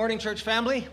[0.00, 0.88] morning, church family.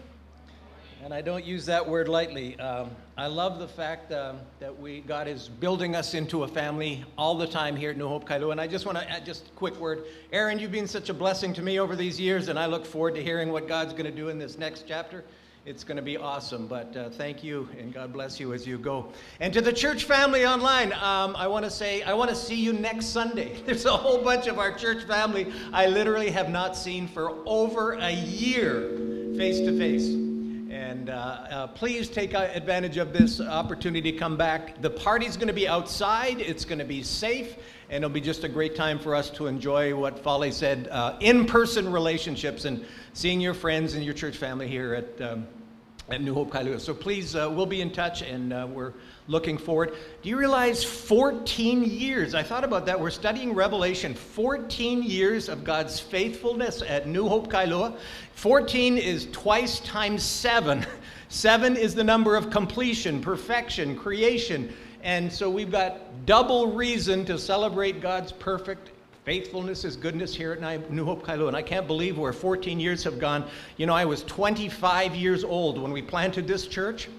[1.01, 2.59] And I don't use that word lightly.
[2.59, 7.05] Um, I love the fact um, that we God is building us into a family
[7.17, 8.51] all the time here at New Hope Kailua.
[8.51, 10.03] And I just want to add just a quick word.
[10.33, 13.15] Aaron, you've been such a blessing to me over these years, and I look forward
[13.15, 15.23] to hearing what God's going to do in this next chapter.
[15.67, 16.65] It's going to be awesome.
[16.65, 19.11] But uh, thank you, and God bless you as you go.
[19.41, 22.55] And to the church family online, um, I want to say, I want to see
[22.55, 23.61] you next Sunday.
[23.65, 27.95] There's a whole bunch of our church family I literally have not seen for over
[27.95, 28.91] a year
[29.35, 30.07] face to face.
[30.07, 34.81] And uh, uh, please take advantage of this opportunity to come back.
[34.81, 37.57] The party's going to be outside, it's going to be safe,
[37.89, 41.17] and it'll be just a great time for us to enjoy what Folly said uh,
[41.19, 45.21] in person relationships and seeing your friends and your church family here at.
[45.21, 45.47] Um,
[46.09, 46.79] at New Hope Kailua.
[46.79, 48.93] So please, uh, we'll be in touch and uh, we're
[49.27, 49.93] looking forward.
[50.21, 52.33] Do you realize 14 years?
[52.33, 52.99] I thought about that.
[52.99, 54.13] We're studying Revelation.
[54.13, 57.97] 14 years of God's faithfulness at New Hope Kailua.
[58.35, 60.85] 14 is twice times seven.
[61.29, 64.73] Seven is the number of completion, perfection, creation.
[65.03, 68.91] And so we've got double reason to celebrate God's perfect
[69.27, 71.49] faithfulness, is goodness here at New Hope Kailua.
[71.49, 73.45] And I can't believe where 14 years have gone.
[73.75, 77.09] You know, I was 25 years old when we planted this church,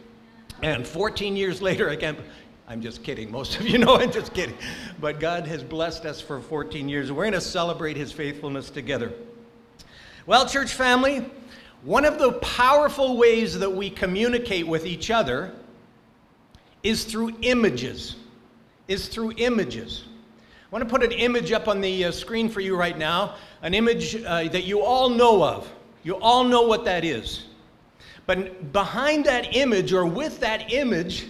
[0.62, 2.18] and 14 years later, I can't.
[2.66, 3.30] I'm just kidding.
[3.30, 4.56] Most of you know I'm just kidding.
[4.98, 7.12] But God has blessed us for 14 years.
[7.12, 9.12] We're going to celebrate His faithfulness together.
[10.24, 11.26] Well, church family,
[11.82, 15.52] one of the powerful ways that we communicate with each other
[16.82, 18.16] is through images.
[18.86, 20.04] Is through images.
[20.70, 23.36] I want to put an image up on the uh, screen for you right now,
[23.62, 25.72] an image uh, that you all know of.
[26.02, 27.44] You all know what that is.
[28.26, 31.26] But behind that image, or with that image,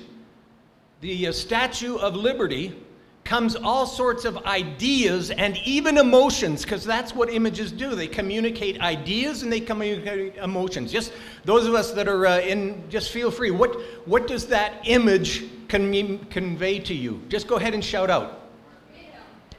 [1.02, 2.74] the uh, Statue of Liberty,
[3.22, 7.94] comes all sorts of ideas and even emotions, because that's what images do.
[7.94, 10.90] They communicate ideas and they communicate emotions.
[10.90, 11.12] Just
[11.44, 13.52] those of us that are uh, in, just feel free.
[13.52, 17.22] What, what does that image con- convey to you?
[17.28, 18.47] Just go ahead and shout out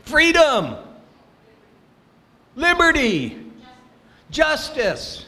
[0.09, 0.75] freedom,
[2.55, 3.37] liberty,
[4.31, 5.25] justice,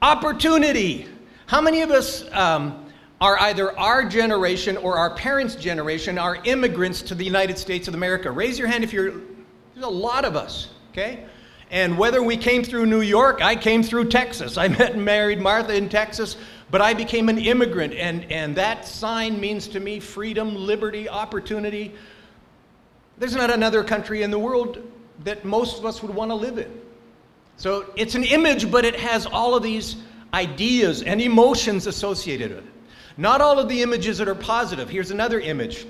[0.00, 1.08] opportunity.
[1.46, 2.86] How many of us um,
[3.20, 7.94] are either our generation or our parents' generation are immigrants to the United States of
[7.94, 8.30] America?
[8.30, 9.10] Raise your hand if you're,
[9.74, 11.26] there's a lot of us, okay?
[11.72, 14.56] And whether we came through New York, I came through Texas.
[14.56, 16.36] I met and married Martha in Texas,
[16.70, 21.92] but I became an immigrant, and, and that sign means to me freedom, liberty, opportunity.
[23.24, 24.82] There's not another country in the world
[25.20, 26.70] that most of us would want to live in.
[27.56, 29.96] So it's an image, but it has all of these
[30.34, 32.72] ideas and emotions associated with it.
[33.16, 34.90] Not all of the images that are positive.
[34.90, 35.86] Here's another image,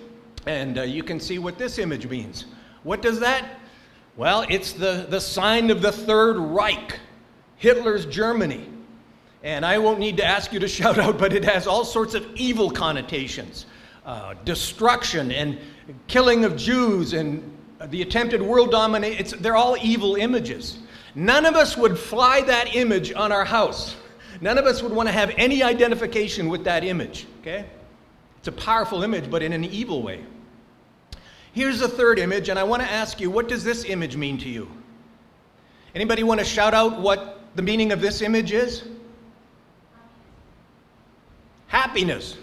[0.47, 2.45] and uh, you can see what this image means.
[2.85, 3.59] What does that?
[4.17, 7.01] Well, it's the, the sign of the Third Reich,
[7.57, 8.69] Hitler's Germany.
[9.43, 12.15] And I won't need to ask you to shout out, but it has all sorts
[12.15, 13.67] of evil connotations
[14.05, 15.59] uh, destruction and
[16.07, 17.51] killing of Jews and
[17.89, 19.41] the attempted world domination.
[19.43, 20.79] They're all evil images.
[21.15, 23.97] None of us would fly that image on our house.
[24.41, 27.67] None of us would want to have any identification with that image, okay?
[28.39, 30.25] It's a powerful image, but in an evil way.
[31.53, 34.39] Here's the third image, and I want to ask you, what does this image mean
[34.39, 34.69] to you?
[35.95, 38.85] Anybody want to shout out what the meaning of this image is?
[41.69, 42.37] Happiness.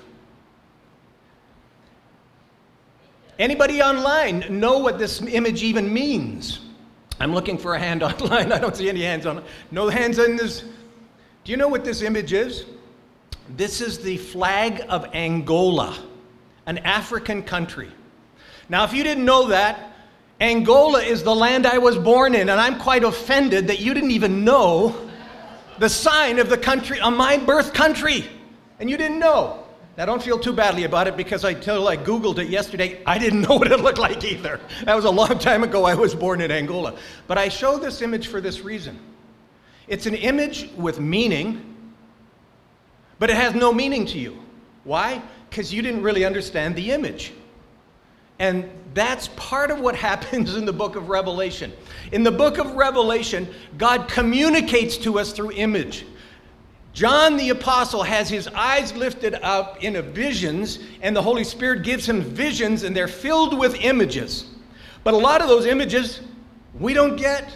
[3.41, 6.59] Anybody online know what this image even means?
[7.19, 8.51] I'm looking for a hand online.
[8.51, 9.43] I don't see any hands on.
[9.71, 10.61] No hands in this.
[11.43, 12.65] Do you know what this image is?
[13.57, 15.97] This is the flag of Angola,
[16.67, 17.89] an African country.
[18.69, 19.91] Now, if you didn't know that,
[20.39, 24.11] Angola is the land I was born in, and I'm quite offended that you didn't
[24.11, 25.09] even know
[25.79, 28.29] the sign of the country on my birth country,
[28.79, 29.60] and you didn't know.
[29.97, 31.53] Now, don't feel too badly about it because I I
[31.97, 33.01] Googled it yesterday.
[33.05, 34.59] I didn't know what it looked like either.
[34.85, 35.83] That was a long time ago.
[35.83, 36.95] I was born in Angola.
[37.27, 38.99] But I show this image for this reason
[39.87, 41.93] it's an image with meaning,
[43.19, 44.41] but it has no meaning to you.
[44.85, 45.21] Why?
[45.49, 47.33] Because you didn't really understand the image.
[48.39, 51.73] And that's part of what happens in the book of Revelation.
[52.13, 53.47] In the book of Revelation,
[53.77, 56.05] God communicates to us through image.
[56.93, 62.07] John the Apostle has his eyes lifted up in visions, and the Holy Spirit gives
[62.07, 64.45] him visions, and they're filled with images.
[65.03, 66.21] But a lot of those images
[66.79, 67.55] we don't get.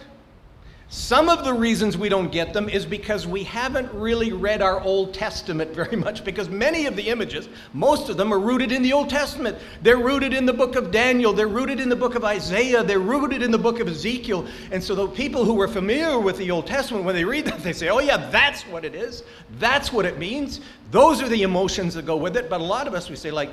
[0.87, 4.79] Some of the reasons we don't get them is because we haven't really read our
[4.81, 8.83] Old Testament very much, because many of the images, most of them are rooted in
[8.83, 9.57] the Old Testament.
[9.81, 12.99] They're rooted in the book of Daniel, they're rooted in the book of Isaiah, they're
[12.99, 14.45] rooted in the book of Ezekiel.
[14.71, 17.63] And so the people who are familiar with the Old Testament, when they read that,
[17.63, 19.23] they say, oh, yeah, that's what it is.
[19.57, 20.61] That's what it means.
[20.91, 22.47] Those are the emotions that go with it.
[22.47, 23.51] But a lot of us, we say, like,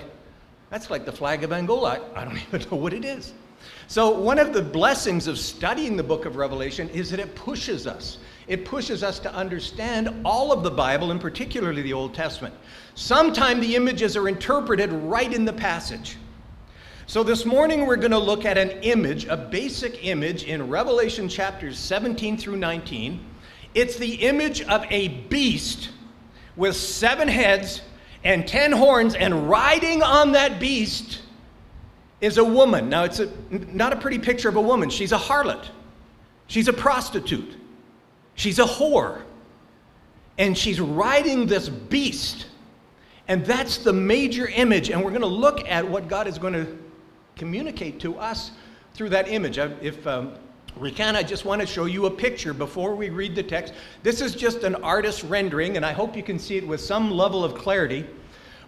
[0.69, 2.03] that's like the flag of Angola.
[2.15, 3.33] I don't even know what it is.
[3.87, 7.87] So, one of the blessings of studying the book of Revelation is that it pushes
[7.87, 8.19] us.
[8.49, 12.55] It pushes us to understand all of the Bible, and particularly the Old Testament.
[12.95, 16.17] Sometimes the images are interpreted right in the passage.
[17.07, 21.29] So, this morning we're going to look at an image, a basic image in Revelation
[21.29, 23.25] chapters 17 through 19.
[23.75, 25.91] It's the image of a beast
[26.57, 27.81] with seven heads
[28.25, 31.22] and ten horns, and riding on that beast
[32.23, 32.89] is a woman.
[32.89, 34.89] Now, it's a, not a pretty picture of a woman.
[34.89, 35.67] She's a harlot,
[36.47, 37.57] she's a prostitute,
[38.37, 39.23] she's a whore.
[40.39, 42.47] And she's riding this beast.
[43.29, 44.89] And that's the major image.
[44.89, 46.79] And we're going to look at what God is going to
[47.37, 48.53] communicate to us
[48.95, 49.59] through that image.
[49.59, 50.33] If um,
[50.81, 53.75] we can, I just want to show you a picture before we read the text.
[54.03, 57.11] This is just an artist rendering, and I hope you can see it with some
[57.11, 58.07] level of clarity.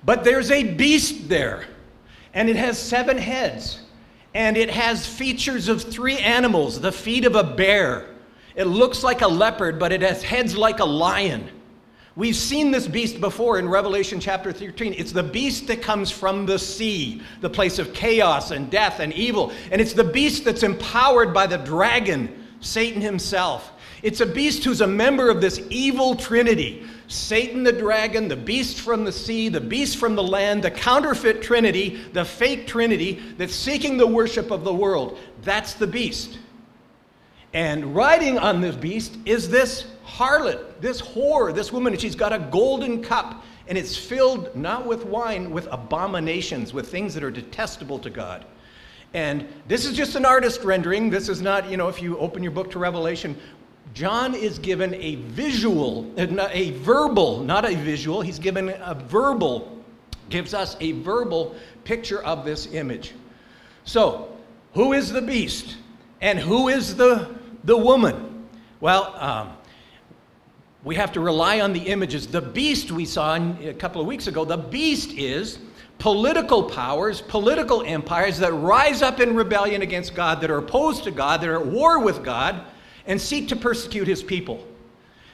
[0.05, 1.65] But there's a beast there
[2.35, 3.81] and it has seven heads.
[4.35, 8.09] And it has features of three animals the feet of a bear.
[8.57, 11.49] It looks like a leopard, but it has heads like a lion.
[12.17, 14.95] We've seen this beast before in Revelation chapter 13.
[14.97, 19.13] It's the beast that comes from the sea, the place of chaos and death and
[19.13, 19.53] evil.
[19.73, 23.73] And it's the beast that's empowered by the dragon, Satan himself.
[24.03, 28.81] It's a beast who's a member of this evil trinity Satan the dragon, the beast
[28.81, 33.55] from the sea, the beast from the land, the counterfeit trinity, the fake trinity that's
[33.55, 35.19] seeking the worship of the world.
[35.43, 36.39] That's the beast.
[37.53, 41.93] And riding on this beast is this harlot, this whore, this woman.
[41.93, 46.89] And she's got a golden cup, and it's filled not with wine, with abominations, with
[46.89, 48.45] things that are detestable to God.
[49.13, 51.09] And this is just an artist rendering.
[51.09, 53.39] This is not, you know, if you open your book to Revelation,
[53.93, 59.85] John is given a visual, a verbal, not a visual, he's given a verbal,
[60.31, 61.55] gives us a verbal
[61.85, 63.13] picture of this image.
[63.85, 64.37] So,
[64.73, 65.77] who is the beast?
[66.21, 68.47] And who is the, the woman?
[68.81, 69.53] Well, um,
[70.83, 72.27] we have to rely on the images.
[72.27, 75.59] The beast we saw a couple of weeks ago, the beast is
[75.99, 81.11] political powers, political empires that rise up in rebellion against God, that are opposed to
[81.11, 82.65] God, that are at war with God
[83.07, 84.67] and seek to persecute his people.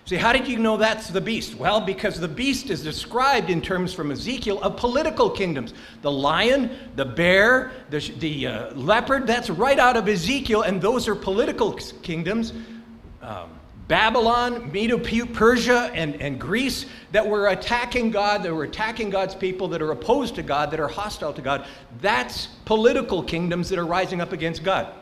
[0.07, 1.55] See, how did you know that's the beast?
[1.55, 5.73] Well, because the beast is described in terms from Ezekiel of political kingdoms.
[6.03, 11.07] The lion, the bear, the, the uh, leopard, that's right out of Ezekiel, and those
[11.07, 12.53] are political kingdoms.
[13.23, 13.51] Um,
[13.87, 19.69] Babylon, Medo Persia, and, and Greece that were attacking God, that were attacking God's people,
[19.69, 21.67] that are opposed to God, that are hostile to God.
[22.01, 24.95] That's political kingdoms that are rising up against God.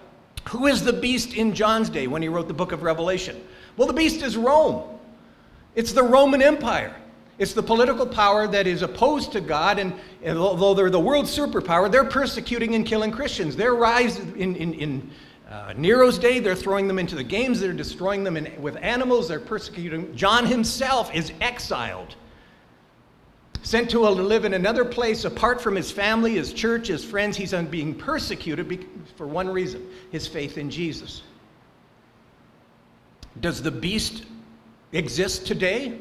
[0.48, 3.42] Who is the beast in John's day when he wrote the book of Revelation?
[3.76, 4.82] Well, the beast is Rome.
[5.74, 6.94] It's the Roman Empire.
[7.38, 11.26] It's the political power that is opposed to God, and, and although they're the world
[11.26, 13.56] superpower, they're persecuting and killing Christians.
[13.56, 15.10] Their rise in, in, in
[15.48, 19.28] uh, Nero's day, they're throwing them into the games, they're destroying them in, with animals,
[19.28, 20.16] they're persecuting.
[20.16, 22.16] John himself is exiled
[23.62, 27.36] sent to live in another place apart from his family, his church, his friends.
[27.36, 28.86] He's being persecuted
[29.16, 31.22] for one reason his faith in Jesus.
[33.40, 34.24] Does the beast
[34.92, 35.98] exist today?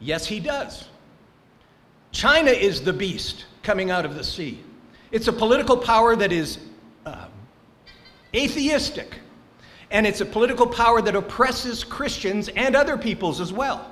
[0.00, 0.86] Yes, he does.
[2.12, 4.60] China is the beast coming out of the sea.
[5.10, 6.58] It's a political power that is
[7.04, 7.26] uh,
[8.34, 9.18] atheistic,
[9.90, 13.90] and it's a political power that oppresses Christians and other peoples as well.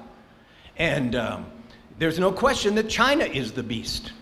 [0.77, 1.47] And um,
[1.99, 4.13] there's no question that China is the beast.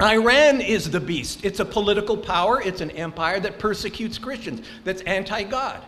[0.00, 1.44] Iran is the beast.
[1.44, 5.84] It's a political power, it's an empire that persecutes Christians, that's anti God.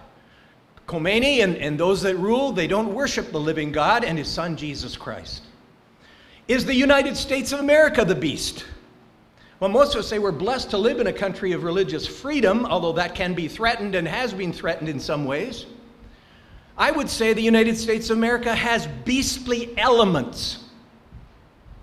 [0.86, 4.56] Khomeini and, and those that rule, they don't worship the living God and his son
[4.56, 5.42] Jesus Christ.
[6.46, 8.64] Is the United States of America the beast?
[9.58, 12.64] Well, most of us say we're blessed to live in a country of religious freedom,
[12.66, 15.66] although that can be threatened and has been threatened in some ways.
[16.78, 20.65] I would say the United States of America has beastly elements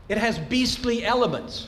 [0.10, 1.68] it has beastly elements.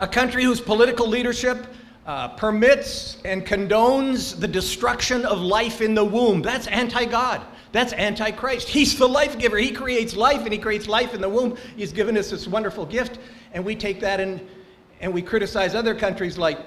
[0.00, 1.66] A country whose political leadership
[2.06, 6.42] uh, permits and condones the destruction of life in the womb.
[6.42, 7.42] That's anti God.
[7.72, 8.68] That's anti Christ.
[8.68, 9.56] He's the life giver.
[9.58, 11.56] He creates life and He creates life in the womb.
[11.76, 13.18] He's given us this wonderful gift,
[13.52, 14.40] and we take that and,
[15.00, 16.58] and we criticize other countries like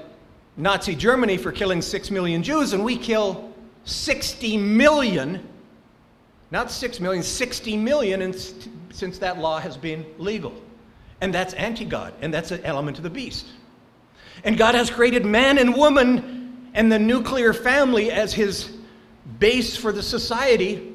[0.55, 3.53] Nazi Germany for killing six million Jews, and we kill
[3.85, 5.45] 60 million,
[6.53, 8.33] not 6 million, 60 million in,
[8.91, 10.53] since that law has been legal.
[11.19, 13.47] And that's anti God, and that's an element of the beast.
[14.43, 18.71] And God has created man and woman and the nuclear family as his
[19.39, 20.93] base for the society.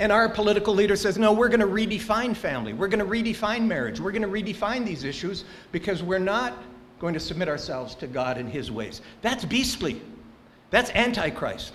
[0.00, 2.72] And our political leader says, no, we're going to redefine family.
[2.72, 4.00] We're going to redefine marriage.
[4.00, 6.54] We're going to redefine these issues because we're not
[6.98, 9.02] going to submit ourselves to God in his ways.
[9.22, 10.02] That's beastly.
[10.70, 11.74] That's antichrist.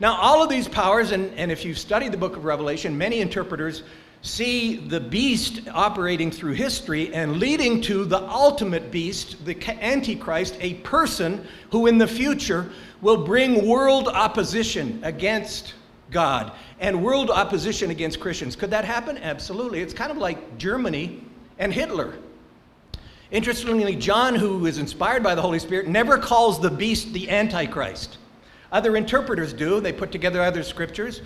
[0.00, 3.20] Now, all of these powers, and, and if you've studied the book of Revelation, many
[3.20, 3.82] interpreters
[4.22, 10.74] see the beast operating through history and leading to the ultimate beast, the Antichrist, a
[10.74, 15.74] person who in the future will bring world opposition against
[16.10, 18.56] God and world opposition against Christians.
[18.56, 19.18] Could that happen?
[19.18, 19.80] Absolutely.
[19.80, 21.22] It's kind of like Germany
[21.58, 22.14] and Hitler.
[23.30, 28.16] Interestingly, John, who is inspired by the Holy Spirit, never calls the beast the Antichrist.
[28.70, 29.80] Other interpreters do.
[29.80, 31.22] They put together other scriptures.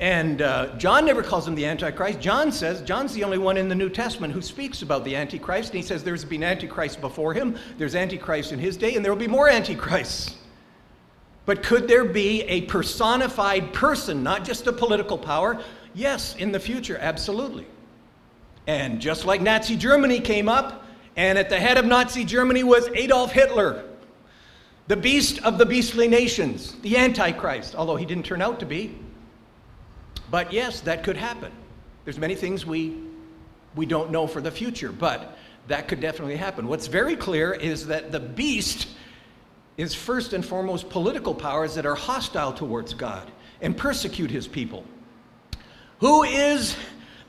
[0.00, 2.20] And uh, John never calls him the Antichrist.
[2.20, 5.70] John says, John's the only one in the New Testament who speaks about the Antichrist.
[5.70, 9.12] And he says there's been Antichrist before him, there's Antichrist in his day, and there
[9.12, 10.36] will be more Antichrists.
[11.46, 15.62] But could there be a personified person, not just a political power?
[15.94, 17.66] Yes, in the future, absolutely.
[18.66, 20.84] And just like Nazi Germany came up,
[21.16, 23.84] and at the head of Nazi Germany was Adolf Hitler,
[24.86, 28.96] the beast of the beastly nations, the Antichrist, although he didn't turn out to be.
[30.30, 31.52] But yes, that could happen.
[32.04, 32.98] There's many things we,
[33.74, 35.38] we don't know for the future, but
[35.68, 36.66] that could definitely happen.
[36.66, 38.88] What's very clear is that the beast
[39.76, 44.84] is first and foremost political powers that are hostile towards God and persecute his people.
[46.00, 46.76] Who is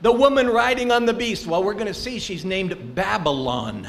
[0.02, 1.46] the woman riding on the beast?
[1.46, 3.88] Well, we're going to see she's named Babylon.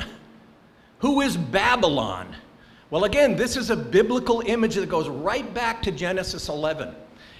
[0.99, 2.33] Who is Babylon?
[2.89, 6.95] Well, again, this is a biblical image that goes right back to Genesis 11.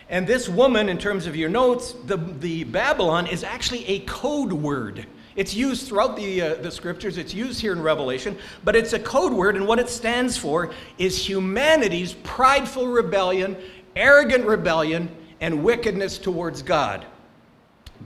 [0.09, 4.51] And this woman, in terms of your notes, the, the Babylon is actually a code
[4.51, 5.05] word.
[5.37, 8.99] It's used throughout the, uh, the scriptures, it's used here in Revelation, but it's a
[8.99, 13.55] code word, and what it stands for is humanity's prideful rebellion,
[13.95, 17.05] arrogant rebellion, and wickedness towards God.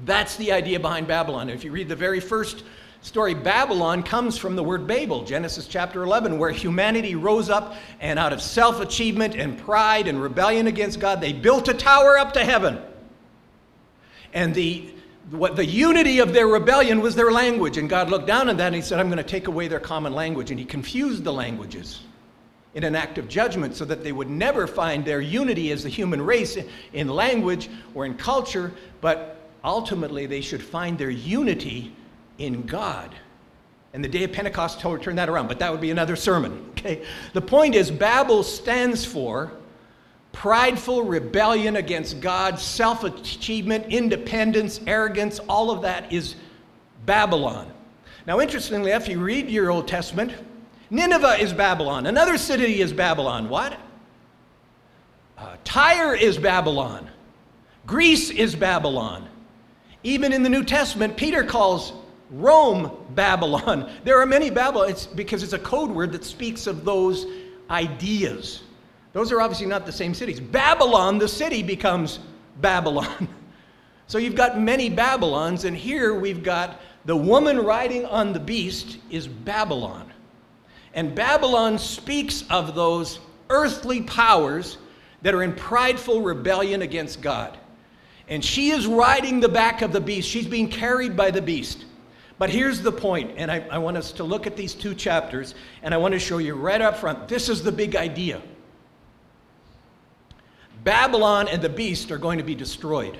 [0.05, 1.50] That's the idea behind Babylon.
[1.50, 2.63] If you read the very first
[3.01, 8.20] story, Babylon comes from the word Babel, Genesis chapter 11, where humanity rose up and
[8.20, 12.34] out of self achievement and pride and rebellion against God, they built a tower up
[12.34, 12.79] to heaven.
[14.34, 14.93] And the,
[15.31, 17.77] what, the unity of their rebellion was their language.
[17.77, 19.79] And God looked down on that and He said, I'm going to take away their
[19.79, 20.51] common language.
[20.51, 22.01] And He confused the languages
[22.74, 25.89] in an act of judgment so that they would never find their unity as the
[25.89, 26.58] human race
[26.93, 31.93] in language or in culture, but ultimately they should find their unity
[32.41, 33.13] in God.
[33.93, 36.67] And the day of Pentecost turned that around, but that would be another sermon.
[36.81, 37.05] Okay?
[37.33, 39.51] The point is, Babel stands for
[40.31, 46.38] prideful rebellion against God, self achievement, independence, arrogance, all of that is
[47.05, 47.71] Babylon.
[48.25, 50.33] Now, interestingly, if you read your Old Testament,
[50.89, 52.07] Nineveh is Babylon.
[52.07, 53.48] Another city is Babylon.
[53.48, 53.79] What?
[55.38, 57.12] Uh, Tyre is Babylon.
[57.86, 59.27] Greece is Babylon.
[60.01, 61.93] Even in the New Testament, Peter calls
[62.32, 63.92] Rome, Babylon.
[64.04, 67.26] There are many Babylon, it's because it's a code word that speaks of those
[67.70, 68.64] ideas.
[69.14, 70.40] Those are obviously not the same cities.
[70.40, 72.20] Babylon, the city, becomes
[72.60, 73.28] Babylon.
[74.08, 78.98] So you've got many Babylons, and here we've got the woman riding on the beast
[79.10, 80.12] is Babylon.
[80.94, 83.20] And Babylon speaks of those
[83.50, 84.78] earthly powers
[85.22, 87.58] that are in prideful rebellion against God.
[88.28, 90.28] And she is riding the back of the beast.
[90.28, 91.86] She's being carried by the beast.
[92.41, 95.53] But here's the point, and I, I, want us to look at these two chapters,
[95.83, 98.41] and I want to show you right up front this is the big idea.
[100.83, 103.19] Babylon and the beast are going to be destroyed.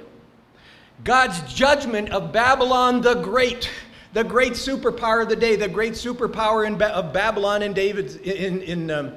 [1.04, 3.70] God's judgment of Babylon the Great,
[4.14, 8.16] the great superpower of the day, the great superpower in ba- of Babylon in David's
[8.16, 9.14] in, in um,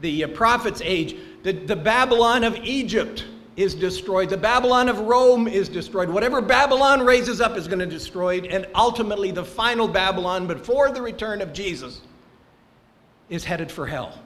[0.00, 3.24] the uh, prophet's age, the, the Babylon of Egypt
[3.56, 4.30] is destroyed.
[4.30, 6.08] The Babylon of Rome is destroyed.
[6.08, 8.46] Whatever Babylon raises up is going to be destroyed.
[8.46, 12.00] And ultimately, the final Babylon, before the return of Jesus,
[13.28, 14.23] is headed for hell.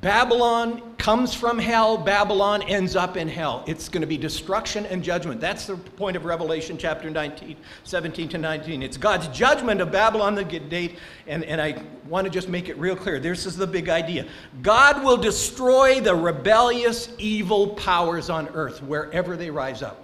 [0.00, 3.64] Babylon comes from hell, Babylon ends up in hell.
[3.66, 5.40] It's going to be destruction and judgment.
[5.40, 8.82] That's the point of Revelation chapter 19, 17 to 19.
[8.82, 12.76] It's God's judgment of Babylon, the date, and, and I want to just make it
[12.76, 13.18] real clear.
[13.18, 14.26] This is the big idea.
[14.62, 20.02] God will destroy the rebellious, evil powers on earth wherever they rise up.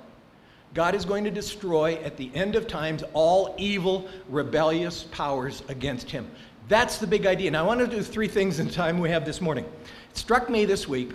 [0.74, 6.10] God is going to destroy at the end of times all evil, rebellious powers against
[6.10, 6.30] him.
[6.68, 7.50] That's the big idea.
[7.50, 9.64] Now, I want to do three things in time we have this morning.
[10.10, 11.12] It struck me this week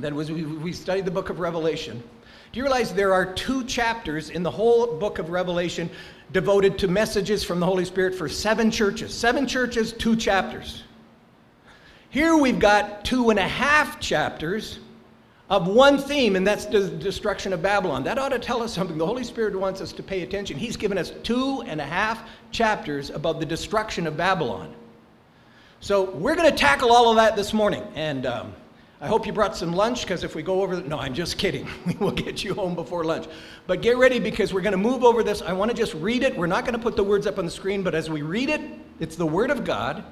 [0.00, 2.02] that was we studied the book of Revelation.
[2.52, 5.90] Do you realize there are two chapters in the whole book of Revelation
[6.32, 9.12] devoted to messages from the Holy Spirit for seven churches?
[9.12, 10.84] Seven churches, two chapters.
[12.10, 14.78] Here we've got two and a half chapters
[15.48, 18.02] of one theme, and that's the destruction of Babylon.
[18.04, 18.98] That ought to tell us something.
[18.98, 20.56] The Holy Spirit wants us to pay attention.
[20.56, 24.74] He's given us two and a half chapters about the destruction of Babylon.
[25.80, 27.84] So we're going to tackle all of that this morning.
[27.94, 28.54] And um,
[29.00, 31.68] I hope you brought some lunch because if we go over, no, I'm just kidding.
[31.86, 33.26] We will get you home before lunch.
[33.68, 35.42] But get ready because we're going to move over this.
[35.42, 36.36] I want to just read it.
[36.36, 38.48] We're not going to put the words up on the screen, but as we read
[38.48, 38.60] it,
[38.98, 40.02] it's the Word of God.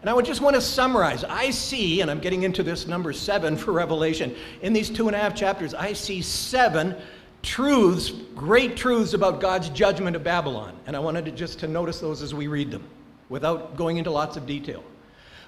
[0.00, 1.24] And I would just want to summarize.
[1.24, 5.16] I see, and I'm getting into this number seven for Revelation, in these two and
[5.16, 6.94] a half chapters, I see seven
[7.42, 10.76] truths, great truths about God's judgment of Babylon.
[10.86, 12.84] And I wanted to just to notice those as we read them
[13.28, 14.84] without going into lots of detail.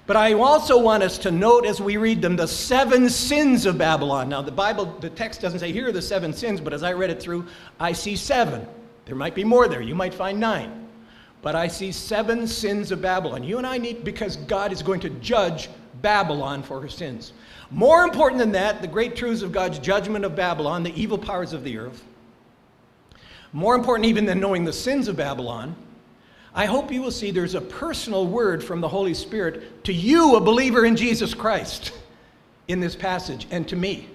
[0.07, 3.77] But I also want us to note as we read them the seven sins of
[3.77, 4.27] Babylon.
[4.29, 6.91] Now, the Bible, the text doesn't say here are the seven sins, but as I
[6.93, 7.47] read it through,
[7.79, 8.67] I see seven.
[9.05, 9.81] There might be more there.
[9.81, 10.80] You might find nine.
[11.41, 13.43] But I see seven sins of Babylon.
[13.43, 15.69] You and I need, because God is going to judge
[16.01, 17.33] Babylon for her sins.
[17.71, 21.53] More important than that, the great truths of God's judgment of Babylon, the evil powers
[21.53, 22.03] of the earth.
[23.53, 25.75] More important even than knowing the sins of Babylon,
[26.53, 30.35] I hope you will see there's a personal word from the Holy Spirit to you,
[30.35, 31.93] a believer in Jesus Christ,
[32.67, 34.09] in this passage, and to me.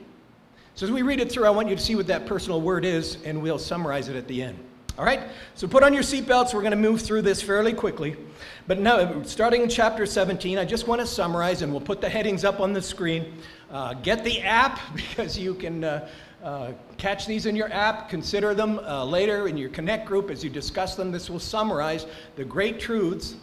[0.75, 2.85] So as we read it through, I want you to see what that personal word
[2.85, 4.59] is, and we'll summarize it at the end.
[4.99, 5.21] All right?
[5.55, 6.55] So put on your seatbelts.
[6.55, 8.17] We're going to move through this fairly quickly.
[8.67, 12.09] But now, starting in chapter 17, I just want to summarize, and we'll put the
[12.09, 13.35] headings up on the screen.
[13.71, 16.09] Uh, get the app because you can uh,
[16.43, 18.09] uh, catch these in your app.
[18.09, 21.13] Consider them uh, later in your Connect group as you discuss them.
[21.13, 23.37] This will summarize the great truths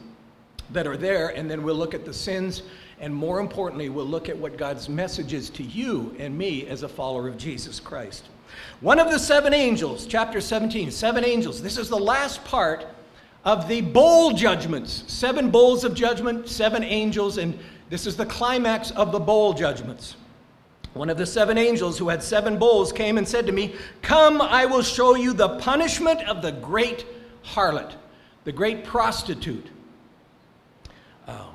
[0.71, 2.63] that are there, and then we'll look at the sins.
[2.99, 6.83] And more importantly, we'll look at what God's message is to you and me as
[6.83, 8.25] a follower of Jesus Christ.
[8.81, 11.61] One of the seven angels, chapter 17, seven angels.
[11.61, 12.85] This is the last part
[13.45, 15.03] of the bowl judgments.
[15.07, 17.57] Seven bowls of judgment, seven angels, and
[17.89, 20.15] this is the climax of the bowl judgments.
[20.93, 24.41] One of the seven angels who had seven bowls came and said to me, Come,
[24.41, 27.05] I will show you the punishment of the great
[27.43, 27.93] harlot,
[28.43, 29.67] the great prostitute.
[31.27, 31.47] Uh,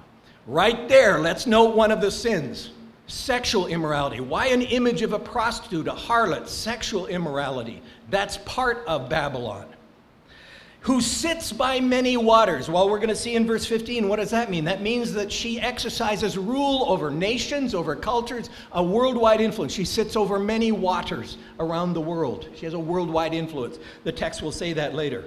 [0.47, 2.71] right there, let's note one of the sins
[3.09, 4.21] sexual immorality.
[4.21, 7.83] Why an image of a prostitute, a harlot, sexual immorality?
[8.11, 9.67] That's part of Babylon.
[10.83, 12.71] Who sits by many waters.
[12.71, 14.65] Well, we're going to see in verse 15, what does that mean?
[14.65, 19.73] That means that she exercises rule over nations, over cultures, a worldwide influence.
[19.73, 22.49] She sits over many waters around the world.
[22.55, 23.79] She has a worldwide influence.
[24.05, 25.25] The text will say that later.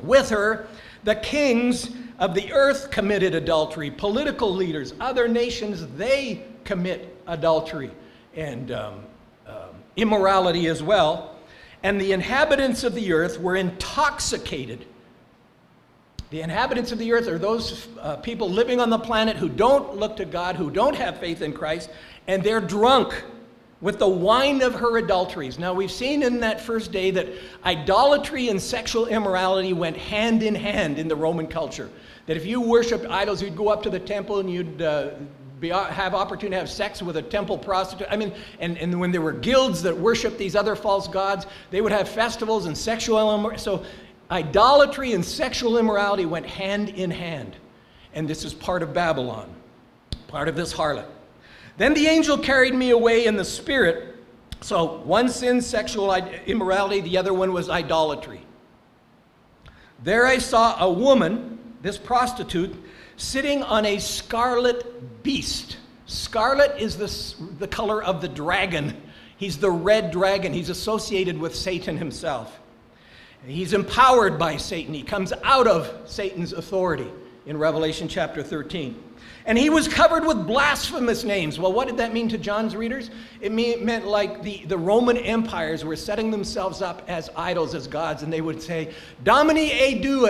[0.00, 0.68] With her,
[1.02, 7.90] the kings of the earth committed adultery, political leaders, other nations, they commit adultery
[8.34, 9.04] and um,
[9.46, 11.36] um, immorality as well.
[11.82, 14.86] And the inhabitants of the earth were intoxicated.
[16.30, 19.96] The inhabitants of the earth are those uh, people living on the planet who don't
[19.96, 21.90] look to God, who don't have faith in Christ,
[22.26, 23.22] and they're drunk
[23.80, 25.58] with the wine of her adulteries.
[25.58, 27.28] Now, we've seen in that first day that
[27.66, 31.90] idolatry and sexual immorality went hand in hand in the Roman culture.
[32.26, 35.10] That if you worshiped idols, you'd go up to the temple and you'd uh,
[35.64, 38.06] be, uh, have opportunity to have sex with a temple prostitute.
[38.10, 41.80] I mean, and, and when there were guilds that worshiped these other false gods, they
[41.80, 43.18] would have festivals and sexual
[43.56, 43.84] So
[44.30, 47.56] idolatry and sexual immorality went hand in hand.
[48.12, 49.52] And this is part of Babylon,
[50.28, 51.06] part of this harlot.
[51.76, 54.16] Then the angel carried me away in the spirit.
[54.60, 56.14] So one sin, sexual
[56.46, 58.40] immorality, the other one was idolatry.
[60.02, 62.74] There I saw a woman, this prostitute,
[63.24, 65.78] sitting on a scarlet beast.
[66.06, 69.00] Scarlet is the, the color of the dragon.
[69.36, 70.52] He's the red dragon.
[70.52, 72.60] He's associated with Satan himself.
[73.46, 74.94] He's empowered by Satan.
[74.94, 77.10] He comes out of Satan's authority
[77.46, 79.02] in Revelation chapter 13.
[79.46, 81.58] And he was covered with blasphemous names.
[81.58, 83.10] Well, what did that mean to John's readers?
[83.42, 88.22] It meant like the, the Roman empires were setting themselves up as idols, as gods,
[88.22, 90.26] and they would say, Domini e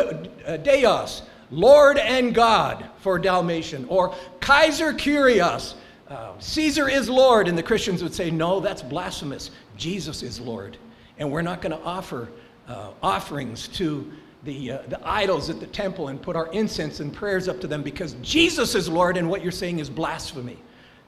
[0.47, 1.23] uh, Deus,
[1.55, 5.75] Lord and God for Domitian, or Kaiser Kyrios,
[6.09, 7.49] uh, Caesar is Lord.
[7.49, 9.51] And the Christians would say, no, that's blasphemous.
[9.77, 10.77] Jesus is Lord.
[11.19, 12.29] And we're not going to offer
[12.67, 14.11] uh, offerings to
[14.43, 17.67] the, uh, the idols at the temple and put our incense and prayers up to
[17.67, 20.59] them because Jesus is Lord and what you're saying is blasphemy.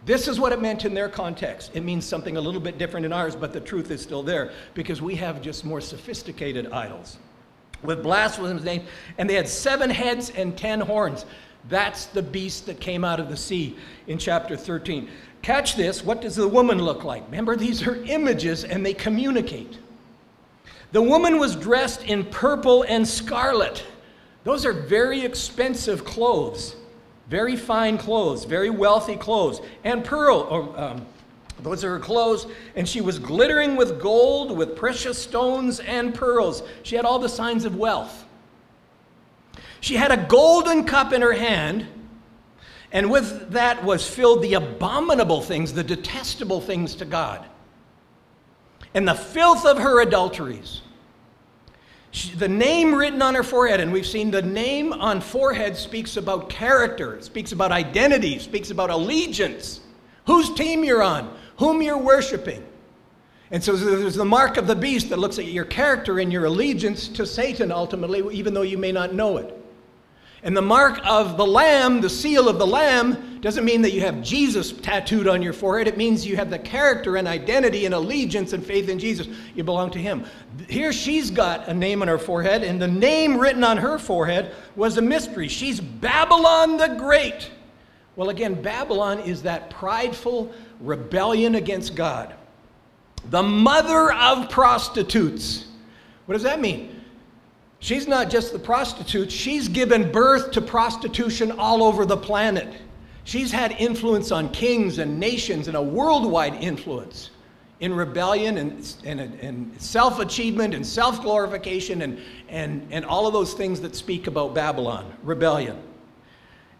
[0.05, 1.73] This is what it meant in their context.
[1.75, 4.53] It means something a little bit different in ours, but the truth is still there
[4.75, 7.19] because we have just more sophisticated idols
[7.87, 8.85] with blasphemous name.
[9.19, 11.25] And they had seven heads and ten horns.
[11.69, 15.09] That's the beast that came out of the sea in chapter 13.
[15.43, 17.25] catch this, what does the woman look like?
[17.27, 19.79] Remember, these are images and they communicate.
[20.93, 23.85] The woman was dressed in purple and scarlet.
[24.45, 26.77] Those are very expensive clothes,
[27.29, 29.61] very fine clothes, very wealthy clothes.
[29.83, 31.07] And pearl, or, um,
[31.63, 32.47] those are her clothes.
[32.75, 36.63] And she was glittering with gold, with precious stones and pearls.
[36.83, 38.25] She had all the signs of wealth.
[39.81, 41.87] She had a golden cup in her hand,
[42.93, 47.45] and with that was filled the abominable things, the detestable things to God,
[48.95, 50.83] and the filth of her adulteries.
[52.11, 56.17] She, the name written on her forehead, and we've seen the name on forehead speaks
[56.17, 59.81] about character, speaks about identity, speaks about allegiance,
[60.27, 62.65] whose team you're on, whom you're worshiping.
[63.51, 66.47] And so there's the mark of the beast that looks at your character and your
[66.47, 69.53] allegiance to Satan ultimately, even though you may not know it.
[70.43, 74.01] And the mark of the Lamb, the seal of the Lamb, doesn't mean that you
[74.03, 75.89] have Jesus tattooed on your forehead.
[75.89, 79.29] It means you have the character and identity and allegiance and faith in Jesus.
[79.55, 80.25] You belong to Him.
[80.69, 84.55] Here she's got a name on her forehead, and the name written on her forehead
[84.77, 85.49] was a mystery.
[85.49, 87.51] She's Babylon the Great.
[88.15, 92.35] Well, again, Babylon is that prideful rebellion against God,
[93.31, 95.67] the mother of prostitutes.
[96.27, 97.03] What does that mean?
[97.79, 102.83] She's not just the prostitute, she's given birth to prostitution all over the planet.
[103.25, 107.31] She's had influence on kings and nations and a worldwide influence
[107.81, 113.33] in rebellion and, and, and self achievement and self glorification and, and, and all of
[113.33, 115.77] those things that speak about Babylon, rebellion.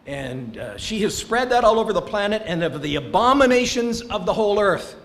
[0.07, 4.25] And uh, she has spread that all over the planet and of the abominations of
[4.25, 4.97] the whole earth.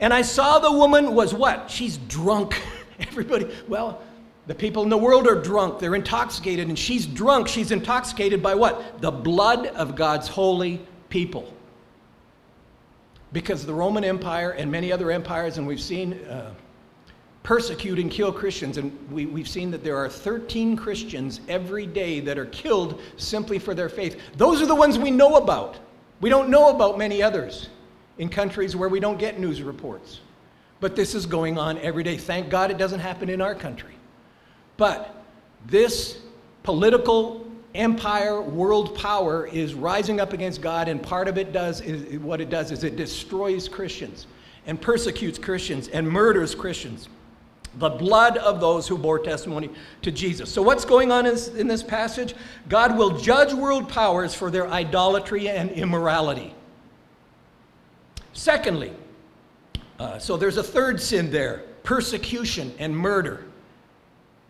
[0.00, 1.70] And I saw the woman was what?
[1.70, 2.60] She's drunk.
[2.98, 4.02] Everybody, well,
[4.46, 7.48] the people in the world are drunk, they're intoxicated, and she's drunk.
[7.48, 9.00] She's intoxicated by what?
[9.00, 11.52] The blood of God's holy people.
[13.32, 16.52] Because the Roman Empire and many other empires, and we've seen uh,
[17.44, 22.18] persecute and kill Christians, and we, we've seen that there are 13 Christians every day
[22.20, 24.18] that are killed simply for their faith.
[24.36, 25.76] Those are the ones we know about.
[26.22, 27.68] We don't know about many others
[28.16, 30.20] in countries where we don't get news reports.
[30.80, 32.16] But this is going on every day.
[32.16, 33.94] Thank God it doesn't happen in our country.
[34.78, 35.14] But
[35.66, 36.20] this
[36.62, 42.18] political empire, world power is rising up against God, and part of it does is
[42.20, 44.26] what it does is it destroys Christians
[44.66, 47.10] and persecutes Christians and murders Christians.
[47.78, 49.70] The blood of those who bore testimony
[50.02, 50.50] to Jesus.
[50.50, 52.34] So, what's going on in this passage?
[52.68, 56.54] God will judge world powers for their idolatry and immorality.
[58.32, 58.92] Secondly,
[59.98, 63.44] uh, so there's a third sin there persecution and murder.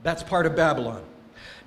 [0.02, 1.02] That's part of Babylon.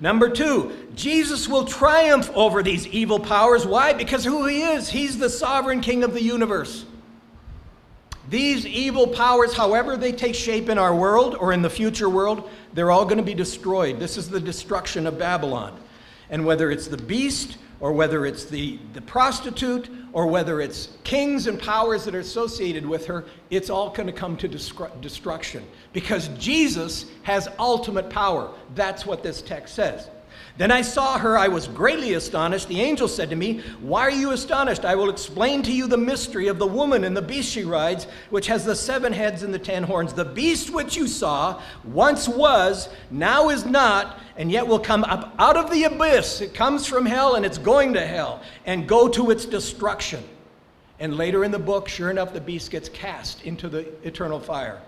[0.00, 3.66] Number two, Jesus will triumph over these evil powers.
[3.66, 3.92] Why?
[3.92, 4.88] Because who he is.
[4.88, 6.84] He's the sovereign king of the universe.
[8.28, 12.50] These evil powers, however they take shape in our world or in the future world,
[12.74, 13.98] they're all going to be destroyed.
[13.98, 15.80] This is the destruction of Babylon.
[16.28, 21.46] And whether it's the beast or whether it's the, the prostitute or whether it's kings
[21.46, 25.64] and powers that are associated with her, it's all going to come to destruction
[25.94, 28.52] because Jesus has ultimate power.
[28.74, 30.08] That's what this text says.
[30.58, 32.66] Then I saw her, I was greatly astonished.
[32.66, 34.84] The angel said to me, Why are you astonished?
[34.84, 38.08] I will explain to you the mystery of the woman and the beast she rides,
[38.30, 40.12] which has the seven heads and the ten horns.
[40.12, 45.32] The beast which you saw once was, now is not, and yet will come up
[45.38, 46.40] out of the abyss.
[46.40, 50.24] It comes from hell and it's going to hell and go to its destruction.
[50.98, 54.80] And later in the book, sure enough, the beast gets cast into the eternal fire.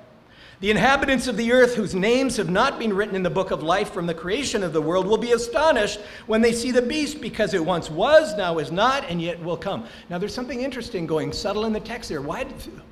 [0.60, 3.62] The inhabitants of the earth, whose names have not been written in the book of
[3.62, 7.22] life from the creation of the world, will be astonished when they see the beast,
[7.22, 9.86] because it once was, now is not, and yet will come.
[10.10, 12.20] Now, there's something interesting going subtle in the text there.
[12.20, 12.46] Why,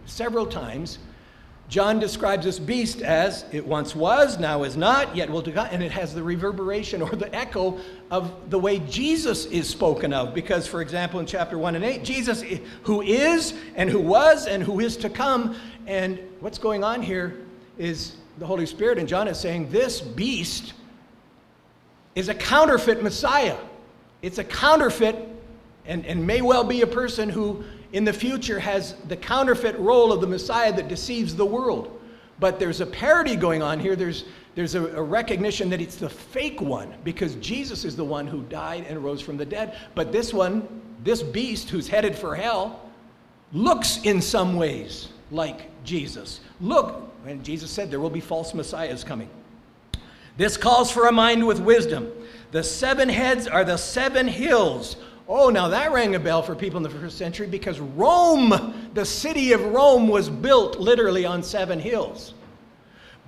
[0.07, 0.99] several times,
[1.69, 5.83] John describes this beast as it once was, now is not, yet will come, and
[5.83, 7.79] it has the reverberation or the echo
[8.11, 10.33] of the way Jesus is spoken of.
[10.33, 12.43] Because, for example, in chapter 1 and 8, Jesus,
[12.85, 15.55] who is, and who was, and who is to come,
[15.87, 17.45] and what's going on here
[17.79, 20.75] is the Holy Spirit, and John is saying this beast
[22.15, 23.57] is a counterfeit Messiah.
[24.23, 25.17] It's a counterfeit,
[25.87, 30.13] and, and may well be a person who in the future has the counterfeit role
[30.13, 31.99] of the Messiah that deceives the world.
[32.41, 33.97] But there's a parody going on here.
[33.97, 38.27] There's, there's a, a, recognition that it's the fake one because Jesus is the one
[38.27, 39.77] who died and rose from the dead.
[39.95, 40.69] But this one,
[41.03, 42.81] this beast who's headed for hell,
[43.53, 46.41] looks in some ways like Jesus.
[46.61, 49.29] Look, and Jesus said there will be false messiahs coming.
[50.37, 52.11] This calls for a mind with wisdom.
[52.53, 54.97] The seven heads are the seven hills
[55.31, 59.05] Oh, now that rang a bell for people in the first century because Rome, the
[59.05, 62.33] city of Rome, was built literally on seven hills.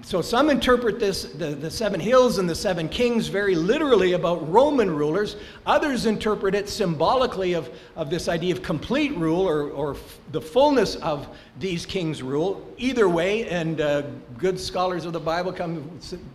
[0.02, 4.50] So some interpret this, the, the seven hills and the seven kings, very literally about
[4.50, 5.36] Roman rulers.
[5.66, 10.40] Others interpret it symbolically of, of this idea of complete rule or, or f- the
[10.40, 12.66] fullness of these kings' rule.
[12.78, 14.02] Either way, and uh,
[14.38, 15.88] good scholars of the Bible come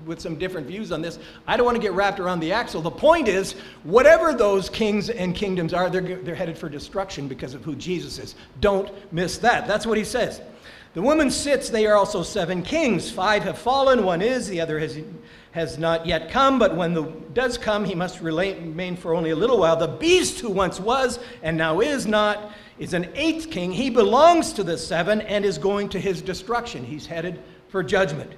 [0.05, 1.17] with some different views on this.
[1.47, 2.81] I don't want to get wrapped around the axle.
[2.81, 7.53] The point is, whatever those kings and kingdoms are, they're, they're headed for destruction because
[7.53, 8.35] of who Jesus is.
[8.61, 9.67] Don't miss that.
[9.67, 10.39] That's what he says.
[10.95, 13.11] The woman sits, they are also seven kings.
[13.11, 14.97] Five have fallen, one is, the other has,
[15.51, 17.03] has not yet come, but when the
[17.33, 19.75] does come, he must remain for only a little while.
[19.75, 23.73] The beast who once was and now is not is an eighth king.
[23.73, 26.85] He belongs to the seven and is going to his destruction.
[26.85, 28.31] He's headed for judgment.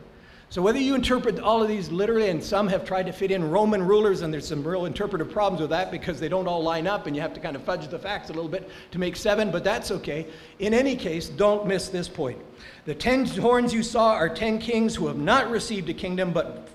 [0.50, 3.52] So, whether you interpret all of these literally, and some have tried to fit in
[3.52, 6.88] Roman rulers, and there's some real interpretive problems with that because they don't all line
[6.88, 9.18] up, and you have to kind of fudge the facts a little bit to make
[9.18, 10.26] seven, but that's okay.
[10.60, 12.40] In any case, don't miss this point.
[12.86, 16.70] The ten horns you saw are ten kings who have not received a kingdom, but,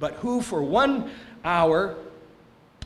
[0.00, 1.10] but who for one
[1.44, 1.96] hour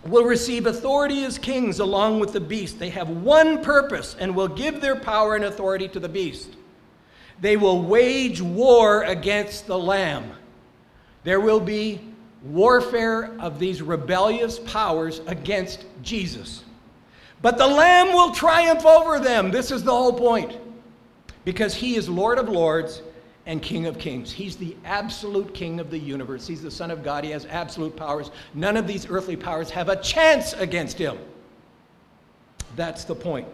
[0.05, 2.81] will receive authority as kings along with the beast.
[2.81, 6.49] They have one purpose and will give their power and authority to the beast.
[7.43, 10.31] They will wage war against the Lamb.
[11.25, 12.01] There will be
[12.45, 16.63] warfare of these rebellious powers against Jesus.
[17.43, 19.51] But the Lamb will triumph over them.
[19.51, 20.57] This is the whole point.
[21.45, 23.03] Because he is Lord of Lords
[23.47, 24.31] and King of Kings.
[24.31, 26.47] He's the absolute King of the universe.
[26.47, 27.25] He's the Son of God.
[27.25, 28.31] He has absolute powers.
[28.55, 31.19] None of these earthly powers have a chance against him.
[32.77, 33.49] That's the point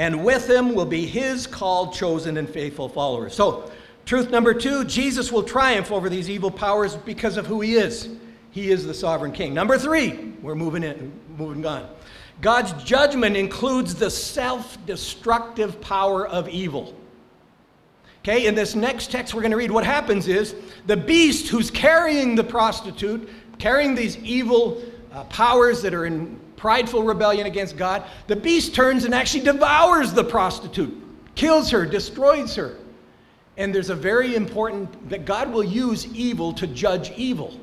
[0.00, 3.34] and with him will be his called, chosen, and faithful followers.
[3.34, 3.70] So,
[4.06, 8.08] truth number two Jesus will triumph over these evil powers because of who he is.
[8.50, 9.52] He is the sovereign king.
[9.52, 11.86] Number three, we're moving in, moving on.
[12.40, 16.96] God's judgment includes the self destructive power of evil.
[18.20, 20.54] Okay, in this next text we're going to read, what happens is
[20.86, 24.82] the beast who's carrying the prostitute, carrying these evil
[25.12, 30.12] uh, powers that are in prideful rebellion against God, the beast turns and actually devours
[30.12, 30.94] the prostitute,
[31.34, 32.76] kills her, destroys her.
[33.56, 37.58] And there's a very important that God will use evil to judge evil.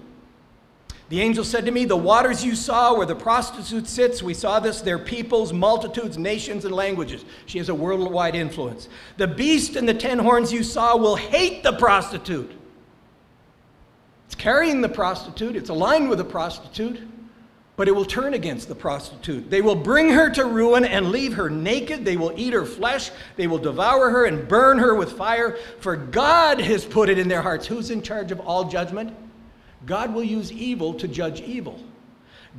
[1.09, 4.59] The angel said to me, The waters you saw where the prostitute sits, we saw
[4.59, 7.23] this, their peoples, multitudes, nations, and languages.
[7.45, 8.89] She has a worldwide influence.
[9.17, 12.51] The beast and the ten horns you saw will hate the prostitute.
[14.25, 17.07] It's carrying the prostitute, it's aligned with the prostitute
[17.77, 19.51] but it will turn against the prostitute.
[19.51, 22.03] They will bring her to ruin and leave her naked.
[22.03, 23.11] They will eat her flesh.
[23.35, 25.57] They will devour her and burn her with fire.
[25.79, 27.67] For God has put it in their hearts.
[27.67, 29.15] Who's in charge of all judgment?
[29.85, 31.79] God will use evil to judge evil.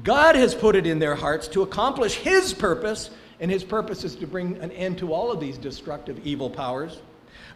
[0.04, 4.14] God has put it in their hearts to accomplish His purpose, and His purpose is
[4.16, 7.00] to bring an end to all of these destructive evil powers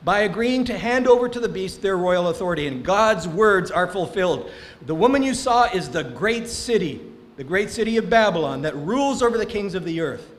[0.03, 2.67] by agreeing to hand over to the beast their royal authority.
[2.67, 4.51] And God's words are fulfilled.
[4.87, 9.23] The woman you saw is the great city the great city of Babylon that rules
[9.23, 10.31] over the kings of the earth.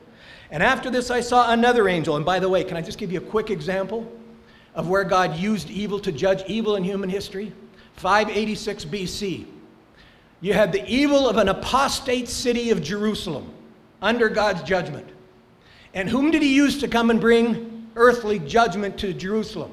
[0.50, 2.16] And after this, I saw another angel.
[2.16, 4.10] And by the way, can I just give you a quick example
[4.74, 7.52] of where God used evil to judge evil in human history?
[7.96, 9.46] 586 BC.
[10.40, 13.50] You had the evil of an apostate city of Jerusalem
[14.02, 15.08] under God's judgment.
[15.94, 19.72] And whom did he use to come and bring earthly judgment to Jerusalem?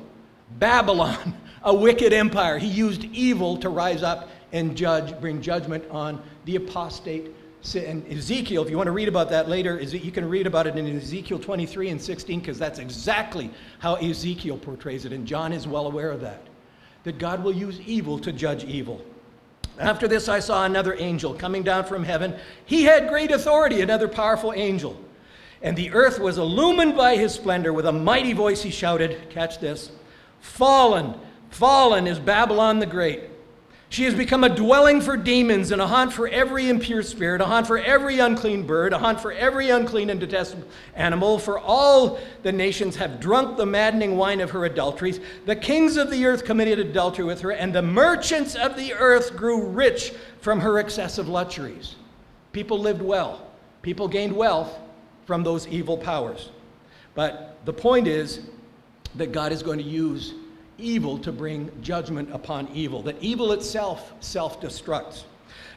[0.59, 2.57] Babylon, a wicked empire.
[2.57, 7.31] He used evil to rise up and judge, bring judgment on the apostate
[7.75, 10.75] and Ezekiel, if you want to read about that later, you can read about it
[10.77, 15.67] in Ezekiel 23 and 16 because that's exactly how Ezekiel portrays it, and John is
[15.67, 16.41] well aware of that.
[17.03, 19.03] That God will use evil to judge evil.
[19.77, 22.35] After this, I saw another angel coming down from heaven.
[22.65, 24.99] He had great authority, another powerful angel.
[25.61, 27.73] And the earth was illumined by his splendor.
[27.73, 29.91] With a mighty voice, he shouted, Catch this
[30.39, 31.13] Fallen,
[31.51, 33.30] fallen is Babylon the Great
[33.91, 37.45] she has become a dwelling for demons and a haunt for every impure spirit, a
[37.45, 41.37] haunt for every unclean bird, a haunt for every unclean and detestable animal.
[41.37, 45.19] For all the nations have drunk the maddening wine of her adulteries.
[45.45, 49.35] The kings of the earth committed adultery with her, and the merchants of the earth
[49.35, 51.95] grew rich from her excessive luxuries.
[52.53, 53.45] People lived well,
[53.81, 54.79] people gained wealth
[55.25, 56.49] from those evil powers.
[57.13, 58.39] But the point is
[59.15, 60.33] that God is going to use
[60.81, 65.23] evil to bring judgment upon evil, that evil itself self destructs.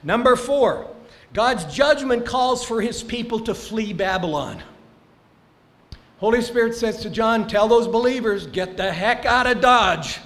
[0.02, 0.88] Number four,
[1.32, 4.62] God's judgment calls for his people to flee Babylon.
[6.18, 10.20] Holy Spirit says to John, Tell those believers, get the heck out of Dodge.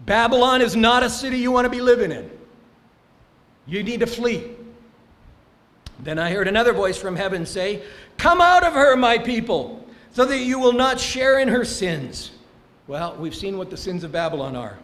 [0.00, 2.30] Babylon is not a city you want to be living in.
[3.66, 4.50] You need to flee.
[6.00, 7.82] Then I heard another voice from heaven say,
[8.16, 12.30] Come out of her, my people, so that you will not share in her sins.
[12.86, 14.78] Well, we've seen what the sins of Babylon are,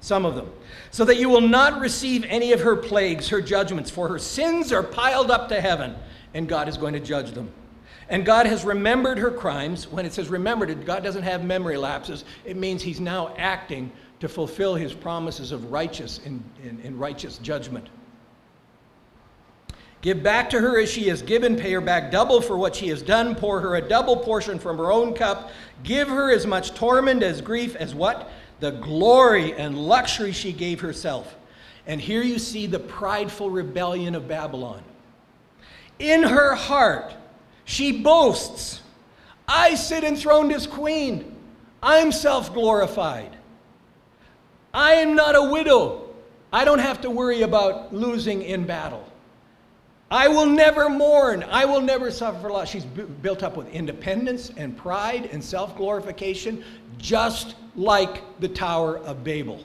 [0.00, 0.50] some of them.
[0.90, 4.72] So that you will not receive any of her plagues, her judgments, for her sins
[4.72, 5.94] are piled up to heaven,
[6.32, 7.52] and God is going to judge them.
[8.08, 9.86] And God has remembered her crimes.
[9.86, 12.24] When it says remembered, God doesn't have memory lapses.
[12.44, 17.38] It means He's now acting to fulfill His promises of righteous and, and, and righteous
[17.38, 17.88] judgment.
[20.02, 22.88] Give back to her as she has given, pay her back double for what she
[22.88, 25.52] has done, pour her a double portion from her own cup,
[25.84, 28.28] give her as much torment as grief as what?
[28.58, 31.36] The glory and luxury she gave herself.
[31.86, 34.82] And here you see the prideful rebellion of Babylon.
[36.00, 37.14] In her heart,
[37.64, 38.80] she boasts,
[39.46, 41.36] I sit enthroned as queen.
[41.80, 43.36] I'm self glorified.
[44.74, 46.08] I am not a widow.
[46.52, 49.11] I don't have to worry about losing in battle.
[50.12, 51.42] I will never mourn.
[51.42, 52.68] I will never suffer for loss.
[52.68, 56.62] She's b- built up with independence and pride and self glorification,
[56.98, 59.64] just like the Tower of Babel.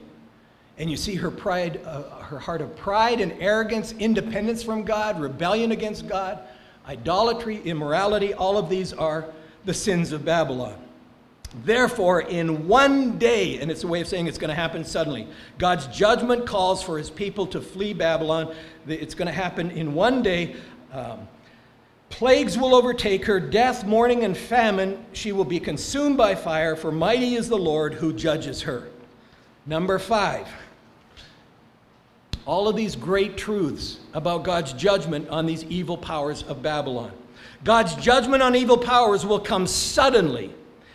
[0.78, 5.20] And you see her pride, uh, her heart of pride and arrogance, independence from God,
[5.20, 6.40] rebellion against God,
[6.88, 9.34] idolatry, immorality, all of these are
[9.66, 10.82] the sins of Babylon.
[11.64, 15.28] Therefore, in one day, and it's a way of saying it's going to happen suddenly,
[15.58, 18.54] God's judgment calls for his people to flee Babylon.
[18.88, 20.56] It's going to happen in one day.
[20.92, 21.28] Um,
[22.10, 25.04] plagues will overtake her, death, mourning, and famine.
[25.14, 28.90] She will be consumed by fire, for mighty is the Lord who judges her.
[29.66, 30.48] Number five.
[32.46, 37.12] All of these great truths about God's judgment on these evil powers of Babylon.
[37.64, 40.54] God's judgment on evil powers will come suddenly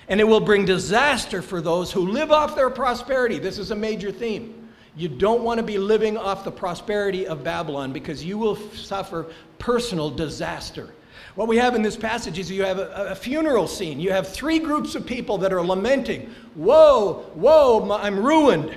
[0.09, 3.39] and it will bring disaster for those who live off their prosperity.
[3.39, 4.69] This is a major theme.
[4.97, 9.33] You don't want to be living off the prosperity of Babylon because you will suffer
[9.59, 10.93] personal disaster.
[11.35, 13.99] What we have in this passage is you have a, a, funeral scene.
[13.99, 18.77] You have three groups of people that are lamenting, Whoa, whoa, I'm ruined.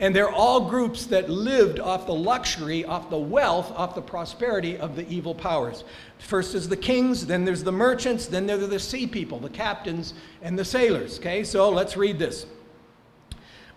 [0.00, 4.78] And they're all groups that lived off the luxury, off the wealth, off the prosperity
[4.78, 5.84] of the evil powers.
[6.18, 9.50] First is the kings, then there's the merchants, then there are the sea people, the
[9.50, 11.18] captains and the sailors.
[11.18, 12.46] Okay, so let's read this.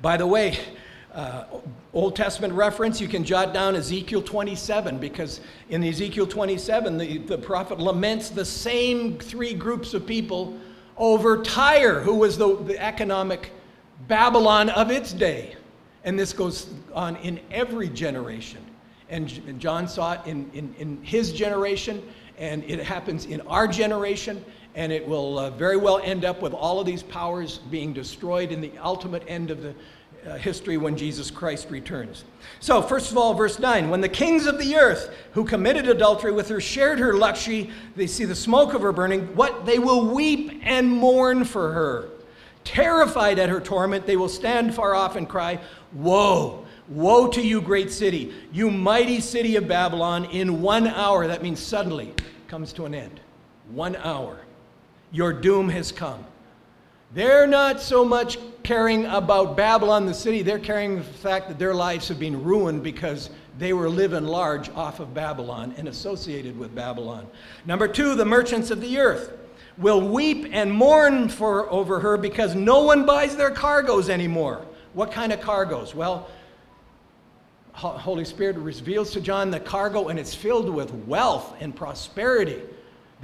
[0.01, 0.57] By the way,
[1.13, 1.43] uh,
[1.93, 7.37] Old Testament reference, you can jot down Ezekiel 27 because in Ezekiel 27, the, the
[7.37, 10.57] prophet laments the same three groups of people
[10.97, 13.51] over Tyre, who was the, the economic
[14.07, 15.55] Babylon of its day.
[16.03, 18.63] And this goes on in every generation.
[19.09, 22.01] And John saw it in, in, in his generation,
[22.37, 24.43] and it happens in our generation,
[24.75, 28.51] and it will uh, very well end up with all of these powers being destroyed
[28.51, 29.75] in the ultimate end of the
[30.25, 32.23] uh, history when Jesus Christ returns.
[32.59, 36.31] So, first of all, verse 9 when the kings of the earth who committed adultery
[36.31, 39.65] with her shared her luxury, they see the smoke of her burning, what?
[39.65, 42.09] They will weep and mourn for her.
[42.63, 45.59] Terrified at her torment, they will stand far off and cry,
[45.93, 46.65] Woe!
[46.89, 51.59] Woe to you, great city, you mighty city of Babylon, in one hour, that means
[51.59, 52.13] suddenly,
[52.47, 53.21] comes to an end.
[53.71, 54.37] One hour.
[55.11, 56.25] Your doom has come.
[57.13, 61.73] They're not so much caring about Babylon, the city, they're caring the fact that their
[61.73, 66.73] lives have been ruined because they were living large off of Babylon and associated with
[66.73, 67.27] Babylon.
[67.65, 69.31] Number two, the merchants of the earth
[69.77, 74.65] will weep and mourn for, over her because no one buys their cargoes anymore.
[74.93, 75.95] What kind of cargoes?
[75.95, 76.29] Well,
[77.73, 82.61] Holy Spirit reveals to John the cargo, and it's filled with wealth and prosperity.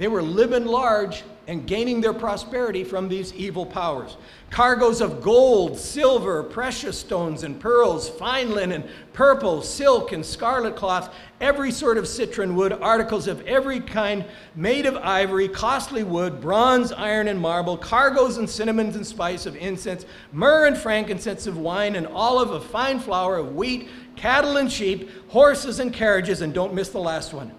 [0.00, 4.16] They were living large and gaining their prosperity from these evil powers.
[4.48, 11.14] Cargoes of gold, silver, precious stones and pearls, fine linen, purple, silk, and scarlet cloth,
[11.42, 16.92] every sort of citron wood, articles of every kind made of ivory, costly wood, bronze,
[16.92, 21.94] iron, and marble, cargoes and cinnamons and spice of incense, myrrh and frankincense of wine,
[21.94, 23.86] and olive of fine flour of wheat,
[24.16, 27.52] cattle and sheep, horses and carriages, and don't miss the last one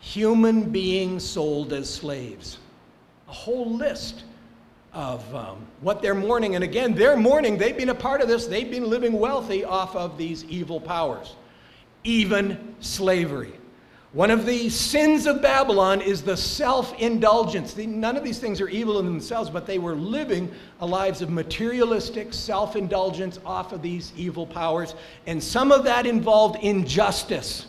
[0.00, 2.58] human beings sold as slaves
[3.30, 4.24] a whole list
[4.92, 6.56] of um, what they're mourning.
[6.56, 7.56] And again, they're mourning.
[7.56, 8.46] They've been a part of this.
[8.46, 11.36] They've been living wealthy off of these evil powers,
[12.02, 13.52] even slavery.
[14.12, 17.76] One of the sins of Babylon is the self indulgence.
[17.76, 22.34] None of these things are evil in themselves, but they were living lives of materialistic
[22.34, 24.96] self indulgence off of these evil powers.
[25.28, 27.66] And some of that involved injustice.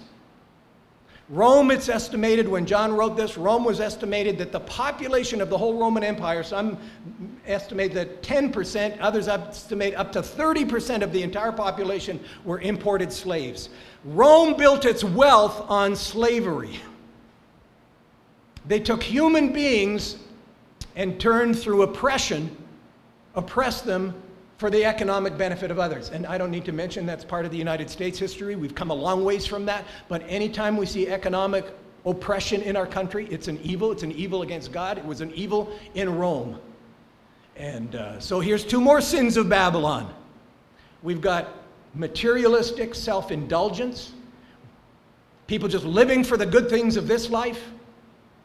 [1.31, 5.57] Rome, it's estimated, when John wrote this, Rome was estimated that the population of the
[5.57, 6.77] whole Roman Empire, some
[7.47, 13.69] estimate that 10%, others estimate up to 30% of the entire population were imported slaves.
[14.03, 16.81] Rome built its wealth on slavery.
[18.67, 20.17] They took human beings
[20.97, 22.53] and turned through oppression,
[23.35, 24.13] oppressed them
[24.61, 26.11] for the economic benefit of others.
[26.11, 28.55] And I don't need to mention that's part of the United States history.
[28.55, 29.85] We've come a long ways from that.
[30.07, 31.65] But anytime we see economic
[32.05, 33.91] oppression in our country, it's an evil.
[33.91, 34.99] It's an evil against God.
[34.99, 36.59] It was an evil in Rome.
[37.55, 40.13] And uh, so here's two more sins of Babylon.
[41.01, 41.55] We've got
[41.95, 44.11] materialistic self indulgence,
[45.47, 47.71] people just living for the good things of this life,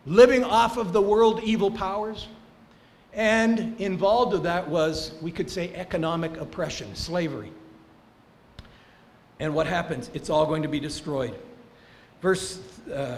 [0.06, 2.26] living off of the world evil powers.
[3.16, 7.50] And involved with that was, we could say, economic oppression, slavery.
[9.40, 10.10] And what happens?
[10.12, 11.34] It's all going to be destroyed.
[12.20, 12.60] Verse,
[12.92, 13.16] uh,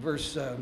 [0.00, 0.56] verse uh,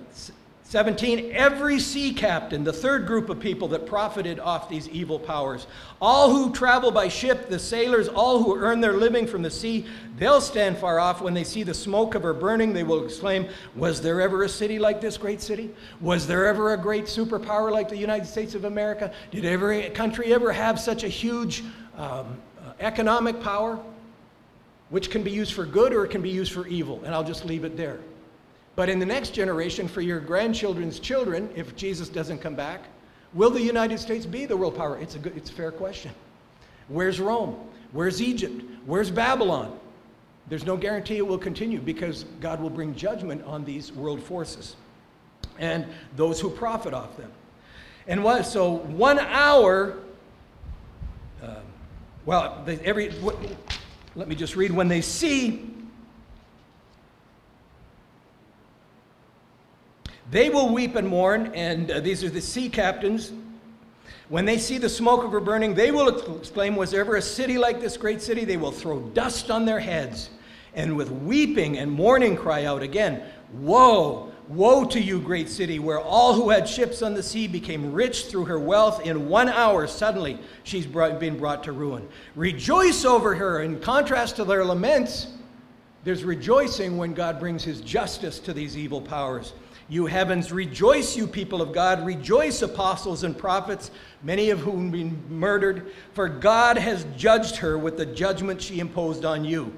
[0.65, 5.67] 17, every sea captain, the third group of people that profited off these evil powers,
[6.01, 9.87] all who travel by ship, the sailors, all who earn their living from the sea,
[10.17, 11.21] they'll stand far off.
[11.21, 13.47] When they see the smoke of her burning, they will exclaim,
[13.77, 15.71] Was there ever a city like this great city?
[16.01, 19.13] Was there ever a great superpower like the United States of America?
[19.31, 21.63] Did every country ever have such a huge
[21.97, 23.79] um, uh, economic power,
[24.89, 27.03] which can be used for good or it can be used for evil?
[27.05, 28.01] And I'll just leave it there.
[28.77, 32.83] But in the next generation, for your grandchildren's children, if Jesus doesn't come back,
[33.33, 34.99] will the United States be the world power?
[34.99, 36.11] It's a, good, it's a fair question.
[36.89, 37.57] Where's Rome?
[37.93, 38.63] Where's Egypt?
[38.87, 39.79] Where's Babylon?
[40.49, 44.77] There's no guarantee it will continue because God will bring judgment on these world forces
[45.59, 47.31] and those who profit off them.
[48.07, 48.45] And what?
[48.45, 49.97] So one hour.
[51.43, 51.55] Uh,
[52.27, 53.11] well, they, every.
[53.13, 53.37] What,
[54.15, 54.71] let me just read.
[54.71, 55.74] When they see
[60.31, 63.33] They will weep and mourn, and uh, these are the sea captains.
[64.29, 67.23] When they see the smoke of her burning, they will exclaim, Was there ever a
[67.23, 68.45] city like this great city?
[68.45, 70.31] They will throw dust on their heads,
[70.75, 73.23] and with weeping and mourning cry out again,
[73.53, 74.31] Woe!
[74.49, 78.27] Woe to you, great city, where all who had ships on the sea became rich
[78.27, 79.07] through her wealth.
[79.07, 82.07] In one hour, suddenly, she's brought, been brought to ruin.
[82.37, 83.63] Rejoice over her.
[83.63, 85.29] In contrast to their laments,
[86.05, 89.55] there's rejoicing when God brings his justice to these evil powers.
[89.89, 92.05] You heavens, rejoice, you people of God.
[92.07, 93.91] Rejoice, apostles and prophets,
[94.23, 98.81] many of whom have been murdered, for God has judged her with the judgment she
[98.81, 99.75] imposed on you.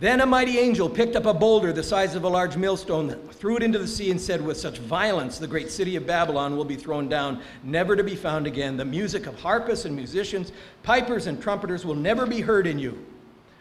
[0.00, 3.56] Then a mighty angel picked up a boulder the size of a large millstone, threw
[3.56, 6.64] it into the sea, and said, With such violence, the great city of Babylon will
[6.64, 8.76] be thrown down, never to be found again.
[8.76, 10.52] The music of harpists and musicians,
[10.82, 13.04] pipers and trumpeters will never be heard in you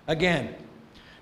[0.08, 0.56] again.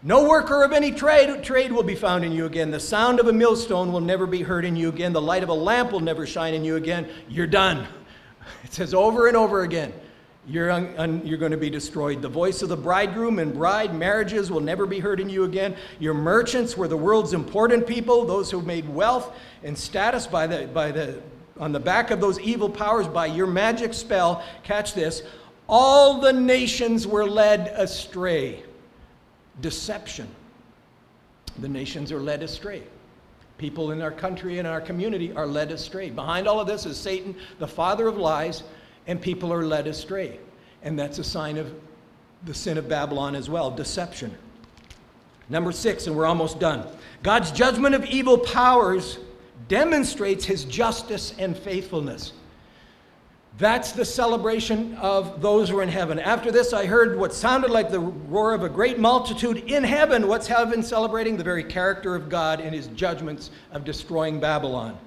[0.01, 2.71] No worker of any trade, trade will be found in you again.
[2.71, 5.11] The sound of a millstone will never be heard in you again.
[5.11, 7.09] The light of a lamp will never shine in you again.
[7.27, 7.85] You're done.
[8.63, 9.93] It says over and over again,
[10.47, 12.19] you're, un, un, you're going to be destroyed.
[12.19, 15.75] The voice of the bridegroom and bride, marriages will never be heard in you again.
[15.99, 20.65] Your merchants were the world's important people, those who made wealth and status by the,
[20.67, 21.21] by the,
[21.59, 24.43] on the back of those evil powers by your magic spell.
[24.63, 25.21] Catch this.
[25.67, 28.63] All the nations were led astray
[29.61, 30.27] deception.
[31.59, 32.83] The nations are led astray.
[33.57, 36.09] People in our country and our community are led astray.
[36.09, 38.63] Behind all of this is Satan, the father of lies,
[39.07, 40.39] and people are led astray.
[40.81, 41.73] And that's a sign of
[42.45, 44.33] the sin of Babylon as well deception.
[45.49, 46.87] Number six, and we're almost done.
[47.23, 49.17] God's judgment of evil powers
[49.67, 52.33] demonstrates his justice and faithfulness.
[53.57, 56.17] That's the celebration of those who are in heaven.
[56.17, 60.27] After this, I heard what sounded like the roar of a great multitude in heaven.
[60.27, 61.35] What's heaven celebrating?
[61.35, 64.97] The very character of God and his judgments of destroying Babylon.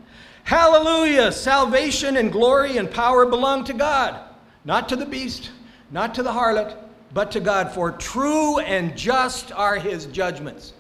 [0.45, 1.33] Hallelujah!
[1.33, 4.21] Salvation and glory and power belong to God,
[4.65, 5.51] not to the beast,
[5.91, 6.77] not to the harlot,
[7.15, 7.73] but to God.
[7.73, 10.75] For true and just are his judgments.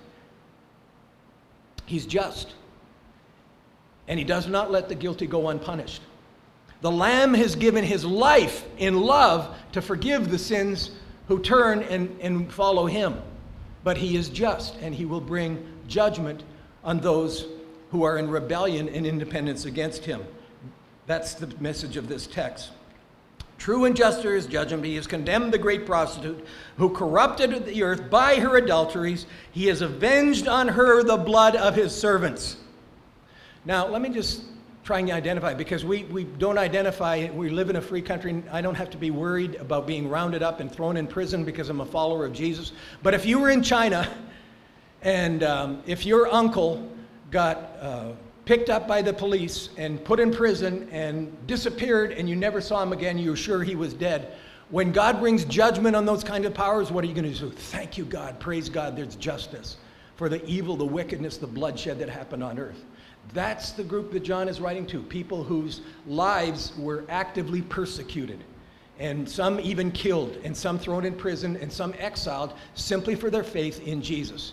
[1.86, 2.52] He's just,
[4.08, 6.02] and he does not let the guilty go unpunished.
[6.82, 10.90] The Lamb has given his life in love to forgive the sins
[11.28, 13.22] who turn and, and follow him.
[13.84, 16.42] But he is just, and he will bring judgment
[16.82, 17.46] on those
[17.92, 20.24] who are in rebellion and independence against him.
[21.06, 22.70] That's the message of this text.
[23.58, 24.84] True and just his judgment.
[24.84, 26.44] He has condemned the great prostitute
[26.78, 29.26] who corrupted the earth by her adulteries.
[29.52, 32.56] He has avenged on her the blood of his servants.
[33.64, 34.42] Now, let me just
[34.84, 38.42] trying to identify because we, we don't identify, we live in a free country.
[38.50, 41.68] I don't have to be worried about being rounded up and thrown in prison because
[41.68, 42.72] I'm a follower of Jesus.
[43.02, 44.08] But if you were in China
[45.02, 46.90] and um, if your uncle
[47.30, 48.12] got uh,
[48.44, 52.82] picked up by the police and put in prison and disappeared and you never saw
[52.82, 54.34] him again, you're sure he was dead.
[54.70, 57.50] When God brings judgment on those kind of powers, what are you going to do?
[57.50, 58.40] Thank you, God.
[58.40, 58.96] Praise God.
[58.96, 59.76] There's justice
[60.16, 62.84] for the evil, the wickedness, the bloodshed that happened on earth.
[63.34, 68.44] That's the group that John is writing to people whose lives were actively persecuted,
[68.98, 73.44] and some even killed, and some thrown in prison, and some exiled simply for their
[73.44, 74.52] faith in Jesus.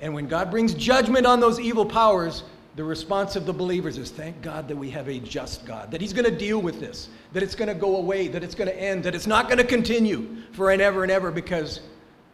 [0.00, 2.44] And when God brings judgment on those evil powers,
[2.76, 6.00] the response of the believers is thank God that we have a just God, that
[6.00, 8.68] He's going to deal with this, that it's going to go away, that it's going
[8.68, 11.80] to end, that it's not going to continue for and ever and ever because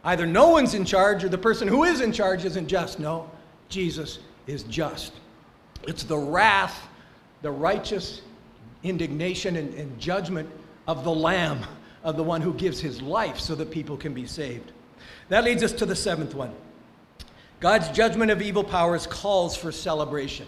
[0.05, 2.99] either no one's in charge or the person who is in charge isn't just.
[2.99, 3.30] No,
[3.68, 5.12] Jesus is just.
[5.85, 6.89] It's the wrath,
[7.43, 8.22] the righteous
[8.83, 10.49] indignation and, and judgment
[10.87, 11.64] of the Lamb,
[12.03, 14.72] of the one who gives his life so that people can be saved.
[15.28, 16.53] That leads us to the seventh one.
[17.61, 20.47] God's judgment of evil powers calls for celebration.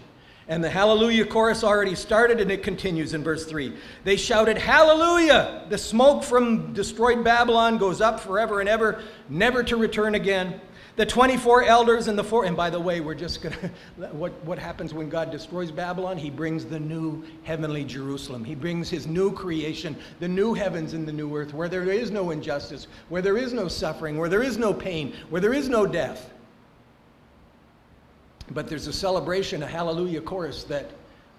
[0.49, 3.75] And the Hallelujah chorus already started and it continues in verse 3.
[4.03, 5.67] They shouted, Hallelujah!
[5.69, 10.61] The smoke from destroyed Babylon goes up forever and ever, never to return again.
[10.95, 13.57] The 24 elders and the four, and by the way, we're just going
[13.99, 16.19] to, what, what happens when God destroys Babylon?
[16.19, 18.45] He brings the new heavenly Jerusalem.
[18.45, 22.11] He brings his new creation, the new heavens and the new earth, where there is
[22.11, 25.69] no injustice, where there is no suffering, where there is no pain, where there is
[25.69, 26.31] no death.
[28.51, 30.91] But there's a celebration, a hallelujah chorus that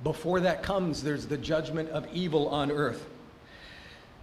[0.04, 3.06] before that comes, there's the judgment of evil on earth.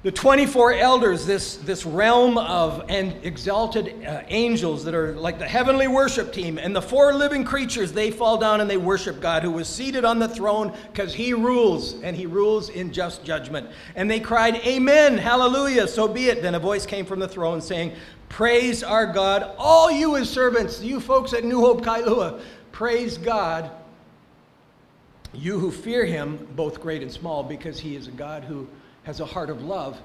[0.03, 5.47] The 24 elders, this, this realm of and exalted uh, angels that are like the
[5.47, 9.43] heavenly worship team, and the four living creatures, they fall down and they worship God
[9.43, 13.69] who was seated on the throne because he rules, and he rules in just judgment.
[13.95, 16.41] And they cried, Amen, hallelujah, so be it.
[16.41, 17.93] Then a voice came from the throne saying,
[18.31, 22.41] Praise our God, all you his servants, you folks at New Hope Kailua,
[22.73, 23.71] praise God,
[25.35, 28.67] you who fear him, both great and small, because he is a God who
[29.11, 30.01] has a heart of love,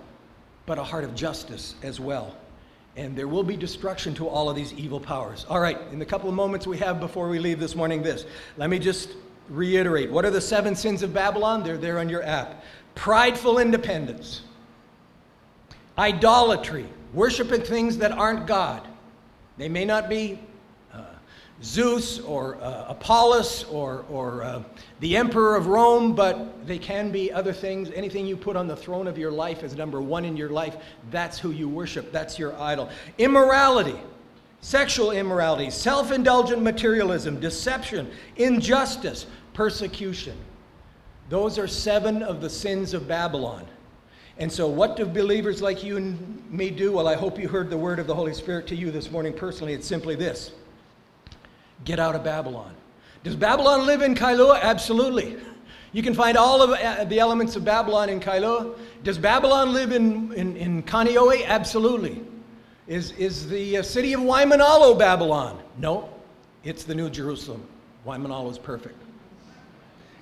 [0.66, 2.36] but a heart of justice as well.
[2.96, 5.46] And there will be destruction to all of these evil powers.
[5.48, 8.26] All right, in the couple of moments we have before we leave this morning, this.
[8.58, 9.12] Let me just
[9.48, 10.10] reiterate.
[10.10, 11.62] What are the seven sins of Babylon?
[11.62, 12.64] They're there on your app.
[12.96, 14.42] Prideful independence,
[16.00, 18.88] idolatry, worshiping things that aren't God.
[19.60, 20.40] They may not be
[21.64, 24.64] Zeus or uh, Apollos or, or uh,
[25.00, 27.90] the emperor of Rome, but they can be other things.
[27.92, 30.76] Anything you put on the throne of your life as number one in your life,
[31.12, 32.12] that's who you worship.
[32.12, 32.90] That's your idol.
[33.18, 34.00] Immorality,
[34.60, 40.36] sexual immorality, self indulgent materialism, deception, injustice, persecution.
[41.30, 43.66] Those are seven of the sins of Babylon.
[44.38, 46.92] And so, what do believers like you and me do?
[46.92, 49.32] Well, I hope you heard the word of the Holy Spirit to you this morning
[49.32, 49.74] personally.
[49.74, 50.52] It's simply this
[51.84, 52.74] get out of Babylon.
[53.24, 54.62] Does Babylon live in Kailua?
[54.62, 55.38] Absolutely.
[55.94, 58.78] You can find all of uh, the elements of Babylon in Kailua.
[59.04, 61.46] Does Babylon live in, in, in Kaneohe?
[61.46, 62.22] Absolutely.
[62.88, 65.60] Is, is the uh, city of Waimanalo Babylon?
[65.78, 66.10] No,
[66.64, 67.66] it's the New Jerusalem.
[68.06, 68.96] Waimanalo is perfect.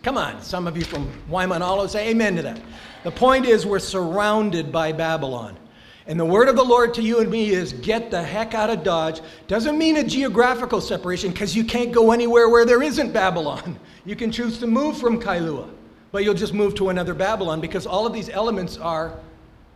[0.03, 2.61] Come on, some of you from Waimanalo say amen to that.
[3.03, 5.57] The point is, we're surrounded by Babylon.
[6.05, 8.69] And the word of the Lord to you and me is get the heck out
[8.69, 9.21] of Dodge.
[9.47, 13.79] Doesn't mean a geographical separation because you can't go anywhere where there isn't Babylon.
[14.05, 15.69] You can choose to move from Kailua,
[16.11, 19.17] but you'll just move to another Babylon because all of these elements are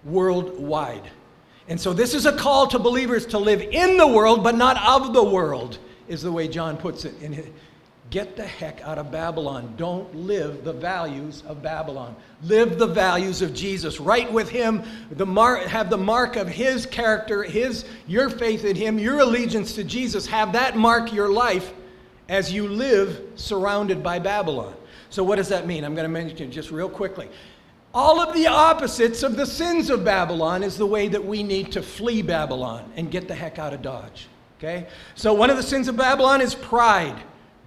[0.04, 1.10] worldwide.
[1.70, 4.78] And so this is a call to believers to live in the world, but not
[4.86, 7.46] of the world, is the way John puts it in his,
[8.10, 9.74] Get the heck out of Babylon.
[9.76, 12.16] Don't live the values of Babylon.
[12.44, 14.00] Live the values of Jesus.
[14.00, 15.26] Right with him, the
[15.68, 20.26] have the mark of his character, his your faith in him, your allegiance to Jesus.
[20.28, 21.74] Have that mark your life
[22.30, 24.74] as you live surrounded by Babylon.
[25.10, 25.84] So what does that mean?
[25.84, 27.30] I'm going to mention just real quickly.
[27.94, 31.72] All of the opposites of the sins of Babylon is the way that we need
[31.74, 34.28] to flee Babylon and get the heck out of Dodge.
[34.60, 34.88] Okay?
[35.16, 37.16] So one of the sins of Babylon is pride.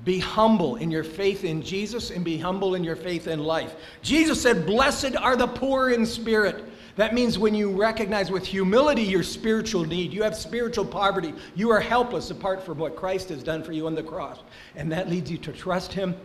[0.04, 3.74] Be humble in your faith in Jesus and be humble in your faith in life.
[4.00, 6.64] Jesus said, Blessed are the poor in spirit.
[6.96, 11.70] That means when you recognize with humility your spiritual need, you have spiritual poverty, you
[11.70, 14.40] are helpless apart from what Christ has done for you on the cross.
[14.74, 16.16] And that leads you to trust Him,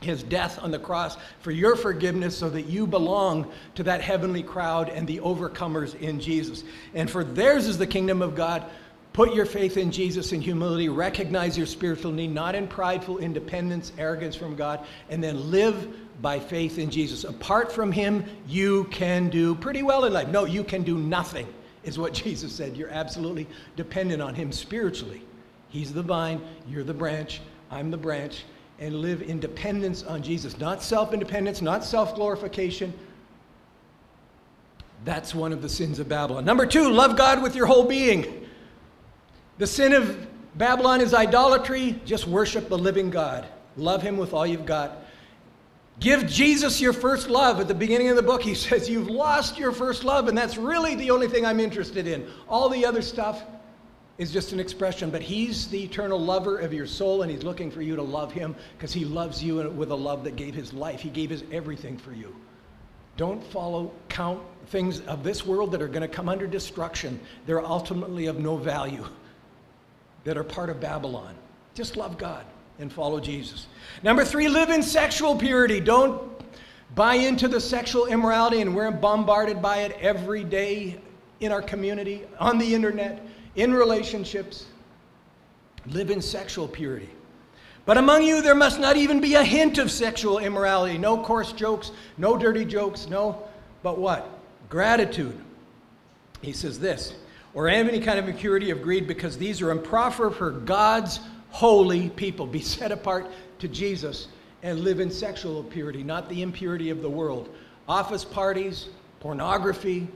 [0.00, 4.42] His death on the cross for your forgiveness so that you belong to that heavenly
[4.44, 6.62] crowd and the overcomers in Jesus.
[6.94, 8.64] And for theirs is the kingdom of God
[9.14, 13.92] Put your faith in Jesus in humility, recognize your spiritual need, not in prideful independence,
[13.96, 15.86] arrogance from God, and then live
[16.20, 17.22] by faith in Jesus.
[17.22, 20.26] Apart from Him, you can do pretty well in life.
[20.26, 21.46] No, you can do nothing,
[21.84, 22.76] is what Jesus said.
[22.76, 23.46] You're absolutely
[23.76, 25.22] dependent on Him spiritually.
[25.68, 27.40] He's the vine, you're the branch,
[27.70, 28.44] I'm the branch,
[28.80, 30.58] and live in dependence on Jesus.
[30.58, 32.92] Not self independence, not self glorification.
[35.04, 36.44] That's one of the sins of Babylon.
[36.44, 38.43] Number two, love God with your whole being.
[39.58, 40.26] The sin of
[40.56, 42.00] Babylon is idolatry.
[42.04, 43.46] Just worship the living God.
[43.76, 44.98] Love him with all you've got.
[46.00, 47.60] Give Jesus your first love.
[47.60, 50.56] At the beginning of the book, he says, You've lost your first love, and that's
[50.56, 52.28] really the only thing I'm interested in.
[52.48, 53.42] All the other stuff
[54.16, 57.70] is just an expression, but he's the eternal lover of your soul, and he's looking
[57.70, 60.72] for you to love him because he loves you with a love that gave his
[60.72, 61.00] life.
[61.00, 62.34] He gave his everything for you.
[63.16, 67.20] Don't follow, count things of this world that are going to come under destruction.
[67.46, 69.04] They're ultimately of no value,
[70.24, 71.34] that are part of Babylon.
[71.74, 72.44] Just love God
[72.78, 73.66] and follow Jesus.
[74.02, 75.80] Number three, live in sexual purity.
[75.80, 76.22] Don't
[76.94, 81.00] buy into the sexual immorality, and we're bombarded by it every day
[81.40, 84.66] in our community, on the internet, in relationships.
[85.86, 87.10] Live in sexual purity.
[87.86, 90.96] But among you, there must not even be a hint of sexual immorality.
[90.96, 93.46] No coarse jokes, no dirty jokes, no,
[93.82, 94.26] but what?
[94.70, 95.38] Gratitude.
[96.40, 97.14] He says this,
[97.54, 102.46] or any kind of impurity of greed, because these are improper for God's holy people.
[102.46, 103.30] Be set apart
[103.60, 104.28] to Jesus
[104.62, 107.54] and live in sexual purity, not the impurity of the world.
[107.88, 108.88] Office parties,
[109.20, 110.08] pornography,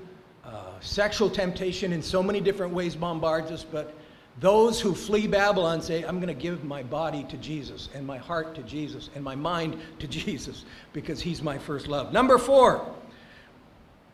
[0.45, 3.95] uh, sexual temptation in so many different ways bombards us, but
[4.41, 8.19] those who flee Babylon say, I'm going to give my body to Jesus, and my
[8.19, 12.13] heart to Jesus, and my mind to Jesus, because he's my first love.
[12.13, 12.95] Number four,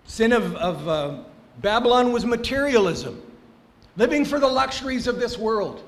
[0.04, 1.18] sin of, of uh,
[1.60, 3.20] Babylon was materialism,
[3.96, 5.82] living for the luxuries of this world.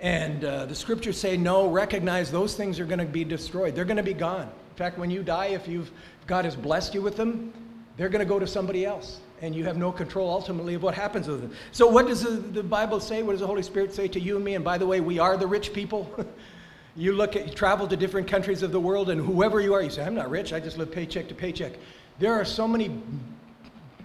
[0.00, 3.74] And uh, the scriptures say, no, recognize those things are going to be destroyed.
[3.74, 4.48] They're going to be gone.
[4.48, 5.90] In fact, when you die, if you've,
[6.26, 7.52] God has blessed you with them,
[7.96, 10.94] they're going to go to somebody else and you have no control ultimately of what
[10.94, 11.52] happens with them.
[11.72, 13.22] So, what does the, the Bible say?
[13.22, 14.54] What does the Holy Spirit say to you and me?
[14.54, 16.08] And by the way, we are the rich people.
[16.96, 19.82] you look at, you travel to different countries of the world, and whoever you are,
[19.82, 21.72] you say, I'm not rich, I just live paycheck to paycheck.
[22.18, 23.00] There are so many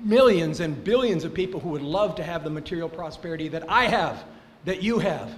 [0.06, 3.86] millions and billions of people who would love to have the material prosperity that I
[3.88, 4.24] have,
[4.64, 5.32] that you have,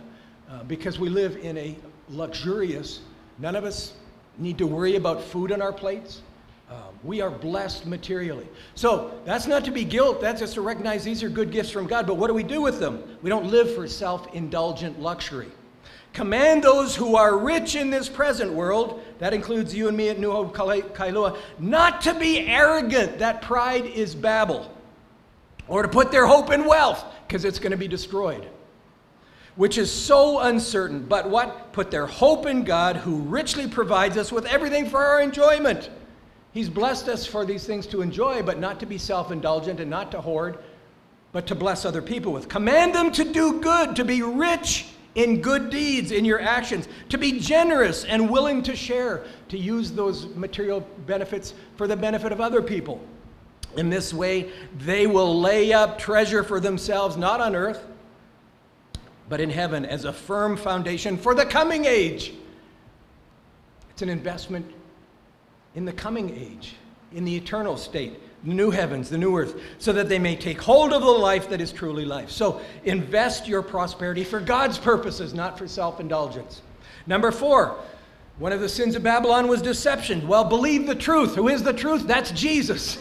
[0.49, 1.75] uh, because we live in a
[2.09, 2.99] luxurious,
[3.39, 3.93] none of us
[4.37, 6.21] need to worry about food on our plates.
[6.69, 8.47] Um, we are blessed materially.
[8.75, 11.87] So that's not to be guilt, that's just to recognize these are good gifts from
[11.87, 12.05] God.
[12.05, 13.17] But what do we do with them?
[13.21, 15.49] We don't live for self indulgent luxury.
[16.17, 20.17] Command those who are rich in this present world, that includes you and me at
[20.17, 23.19] New Hope Kailua, not to be arrogant.
[23.19, 24.67] That pride is Babel.
[25.67, 28.47] Or to put their hope in wealth, because it's going to be destroyed.
[29.57, 31.03] Which is so uncertain.
[31.03, 31.71] But what?
[31.71, 35.91] Put their hope in God, who richly provides us with everything for our enjoyment.
[36.51, 39.91] He's blessed us for these things to enjoy, but not to be self indulgent and
[39.91, 40.57] not to hoard,
[41.31, 42.49] but to bless other people with.
[42.49, 44.87] Command them to do good, to be rich
[45.17, 49.91] in good deeds, in your actions, to be generous and willing to share, to use
[49.91, 53.03] those material benefits for the benefit of other people.
[53.77, 57.83] In this way, they will lay up treasure for themselves, not on earth,
[59.27, 62.33] but in heaven, as a firm foundation for the coming age.
[63.89, 64.71] It's an investment
[65.73, 66.75] in the coming age,
[67.11, 70.61] in the eternal state, the new heavens, the new earth, so that they may take
[70.61, 72.29] hold of the life that is truly life.
[72.29, 76.61] So invest your prosperity for God's purposes, not for self indulgence.
[77.07, 77.77] Number four,
[78.37, 80.27] one of the sins of Babylon was deception.
[80.27, 81.35] Well, believe the truth.
[81.35, 82.05] Who is the truth?
[82.05, 82.97] That's Jesus.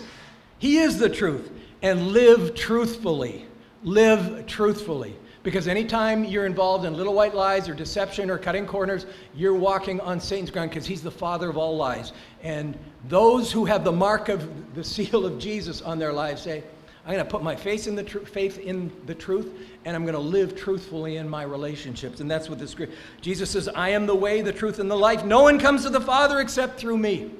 [0.58, 1.50] He is the truth.
[1.82, 3.46] And live truthfully.
[3.82, 5.16] Live truthfully.
[5.46, 10.00] Because anytime you're involved in little white lies or deception or cutting corners, you're walking
[10.00, 12.12] on Satan's ground because he's the father of all lies.
[12.42, 12.76] And
[13.08, 16.64] those who have the mark of the seal of Jesus on their lives say,
[17.04, 20.02] I'm going to put my faith in the tr- faith in the truth, and I'm
[20.02, 22.18] going to live truthfully in my relationships.
[22.18, 22.74] And that's what this
[23.20, 25.24] Jesus says, "I am the way, the truth, and the life.
[25.24, 27.30] No one comes to the Father except through me."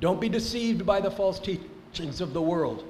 [0.00, 2.84] Don't be deceived by the false teachings of the world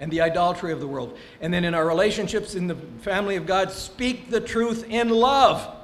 [0.00, 1.16] and the idolatry of the world.
[1.40, 5.76] And then in our relationships in the family of God, speak the truth in love.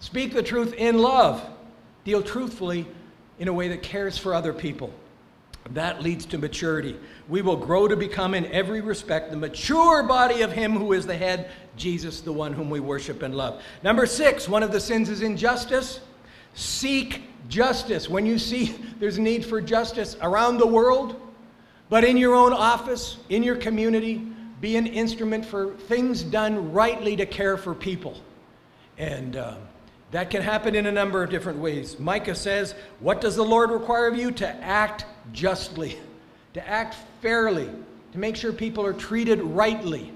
[0.00, 1.46] Speak the truth in love.
[2.04, 2.86] Deal truthfully
[3.38, 4.92] in a way that cares for other people.
[5.70, 6.96] That leads to maturity.
[7.28, 11.06] We will grow to become, in every respect, the mature body of Him who is
[11.06, 13.62] the head, Jesus, the one whom we worship and love.
[13.82, 16.00] Number six, one of the sins is injustice.
[16.54, 18.08] Seek justice.
[18.08, 21.20] When you see there's a need for justice around the world,
[21.88, 24.26] but in your own office, in your community,
[24.60, 28.20] be an instrument for things done rightly to care for people.
[28.98, 29.56] And uh,
[30.10, 31.98] that can happen in a number of different ways.
[31.98, 34.30] Micah says, What does the Lord require of you?
[34.32, 35.98] To act justly,
[36.54, 37.68] to act fairly,
[38.12, 40.12] to make sure people are treated rightly,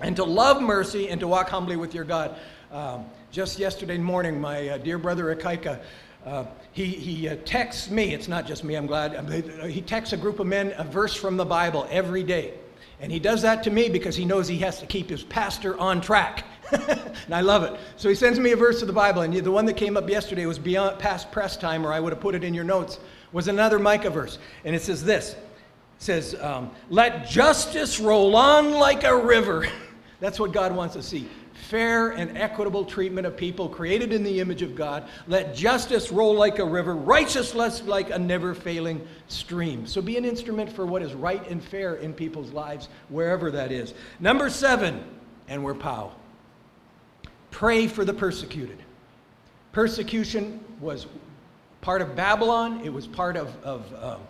[0.00, 2.36] and to love mercy and to walk humbly with your God.
[2.70, 5.80] Um, just yesterday morning, my uh, dear brother Akaika
[6.26, 9.14] uh, he he uh, texts me, it's not just me, I'm glad.
[9.14, 12.54] Uh, he texts a group of men a verse from the Bible every day.
[13.00, 15.78] And he does that to me because he knows he has to keep his pastor
[15.78, 16.44] on track.
[16.70, 17.80] and I love it.
[17.96, 20.08] So he sends me a verse of the Bible, and the one that came up
[20.08, 23.00] yesterday was beyond past press time, or I would have put it in your notes,
[23.32, 24.38] was another Micah verse.
[24.64, 25.36] And it says this it
[25.98, 29.66] says, um, Let justice roll on like a river.
[30.20, 31.28] That's what God wants to see.
[31.60, 35.08] Fair and equitable treatment of people created in the image of God.
[35.28, 39.86] Let justice roll like a river, righteousness like a never failing stream.
[39.86, 43.72] So be an instrument for what is right and fair in people's lives, wherever that
[43.72, 43.94] is.
[44.18, 45.04] Number seven,
[45.48, 46.12] and we're POW.
[47.50, 48.78] Pray for the persecuted.
[49.72, 51.06] Persecution was
[51.82, 54.20] part of Babylon, it was part of, of um,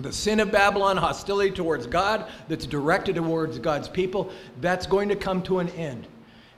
[0.00, 4.30] the sin of Babylon, hostility towards God that's directed towards God's people.
[4.60, 6.06] That's going to come to an end.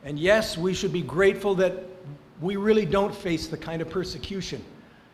[0.04, 1.72] And yes, we should be grateful that
[2.40, 4.62] we really don't face the kind of persecution,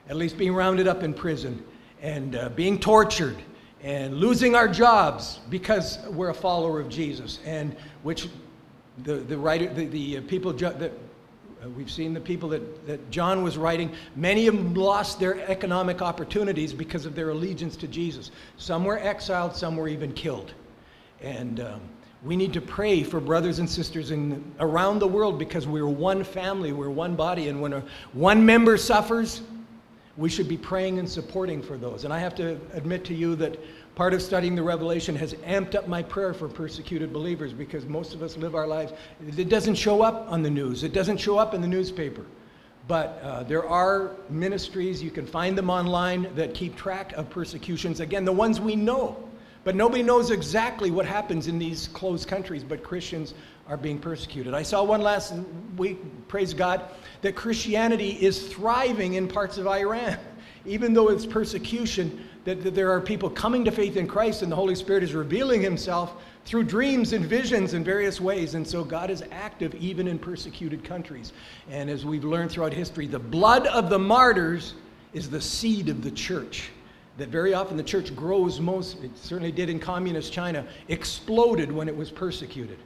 [0.09, 1.65] at least being rounded up in prison
[2.03, 3.37] and uh, being tortured
[3.83, 8.29] and losing our jobs because we're a follower of Jesus, and which
[9.05, 13.11] the, the, writer, the, the uh, people that uh, we've seen the people that, that
[13.11, 17.89] John was writing, many of them lost their economic opportunities because of their allegiance to
[17.89, 18.31] Jesus.
[18.57, 20.53] Some were exiled, some were even killed.
[21.21, 21.81] And um,
[22.25, 26.23] we need to pray for brothers and sisters in, around the world because we're one
[26.23, 29.43] family, we're one body, and when a, one member suffers,
[30.17, 32.05] we should be praying and supporting for those.
[32.05, 33.59] And I have to admit to you that
[34.01, 38.15] Part of studying the Revelation has amped up my prayer for persecuted believers because most
[38.15, 38.95] of us live our lives.
[39.37, 42.25] It doesn't show up on the news, it doesn't show up in the newspaper.
[42.89, 48.01] But uh, there are ministries, you can find them online, that keep track of persecutions.
[48.01, 49.29] Again, the ones we know.
[49.63, 53.35] But nobody knows exactly what happens in these closed countries, but Christians
[53.69, 54.55] are being persecuted.
[54.55, 55.35] I saw one last
[55.77, 55.99] week,
[56.29, 56.83] praise God,
[57.23, 60.19] that Christianity is thriving in parts of Iran.
[60.67, 64.51] Even though it's persecution, that, that there are people coming to faith in Christ and
[64.51, 68.55] the Holy Spirit is revealing himself through dreams and visions in various ways.
[68.55, 71.33] And so God is active even in persecuted countries.
[71.71, 74.75] And as we've learned throughout history, the blood of the martyrs
[75.13, 76.71] is the seed of the church.
[77.21, 81.87] That very often the church grows most, it certainly did in communist China, exploded when
[81.87, 82.79] it was persecuted.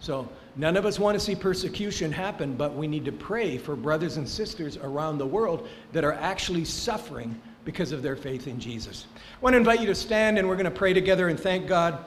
[0.00, 3.74] So none of us want to see persecution happen, but we need to pray for
[3.74, 8.60] brothers and sisters around the world that are actually suffering because of their faith in
[8.60, 9.06] Jesus.
[9.16, 11.66] I want to invite you to stand and we're going to pray together and thank
[11.66, 12.04] God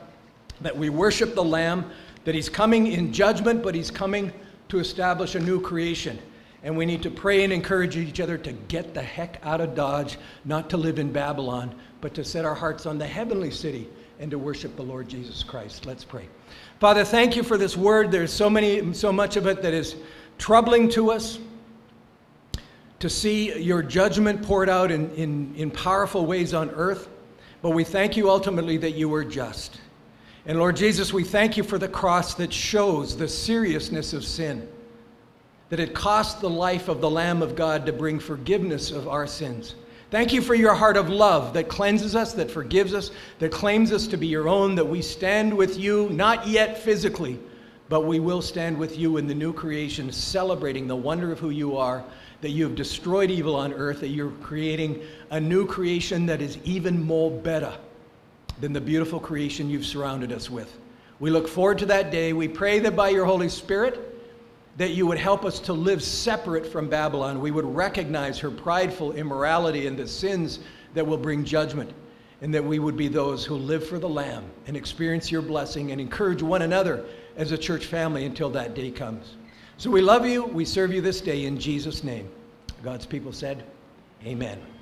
[0.61, 1.89] that we worship the Lamb,
[2.24, 4.32] that He's coming in judgment, but He's coming
[4.69, 6.19] to establish a new creation.
[6.64, 9.76] And we need to pray and encourage each other to get the heck out of
[9.76, 13.88] Dodge, not to live in Babylon, but to set our hearts on the heavenly city
[14.20, 15.86] and to worship the Lord Jesus Christ.
[15.86, 16.28] Let's pray.
[16.80, 18.11] Father, thank you for this word.
[18.11, 19.95] There's so many so much of it that is
[20.38, 21.39] troubling to us
[22.99, 27.09] to see your judgment poured out in, in, in powerful ways on earth,
[27.61, 29.82] but we thank you ultimately that you were just.
[30.45, 34.68] And Lord Jesus, we thank you for the cross that shows the seriousness of sin,
[35.74, 39.26] that it cost the life of the Lamb of God to bring forgiveness of our
[39.26, 39.74] sins.
[40.11, 43.09] Thank you for your heart of love that cleanses us, that forgives us,
[43.39, 47.39] that claims us to be your own, that we stand with you, not yet physically,
[47.89, 51.49] but we will stand with you in the new creation, celebrating the wonder of who
[51.49, 52.03] you are
[52.41, 55.01] that you have destroyed evil on earth, that you're creating
[55.32, 57.74] a new creation that is even more better
[58.61, 60.78] than the beautiful creation you've surrounded us with.
[61.19, 62.32] We look forward to that day.
[62.32, 64.11] We pray that by your Holy Spirit,
[64.78, 67.39] that you would help us to live separate from Babylon.
[67.39, 70.59] We would recognize her prideful immorality and the sins
[70.93, 71.91] that will bring judgment,
[72.41, 75.91] and that we would be those who live for the Lamb and experience your blessing
[75.91, 77.05] and encourage one another
[77.38, 79.38] as a church family until that day comes.
[79.78, 80.45] So we love you.
[80.45, 82.30] We serve you this day in Jesus' name.
[82.84, 83.63] God's people said,
[84.26, 84.72] Amen.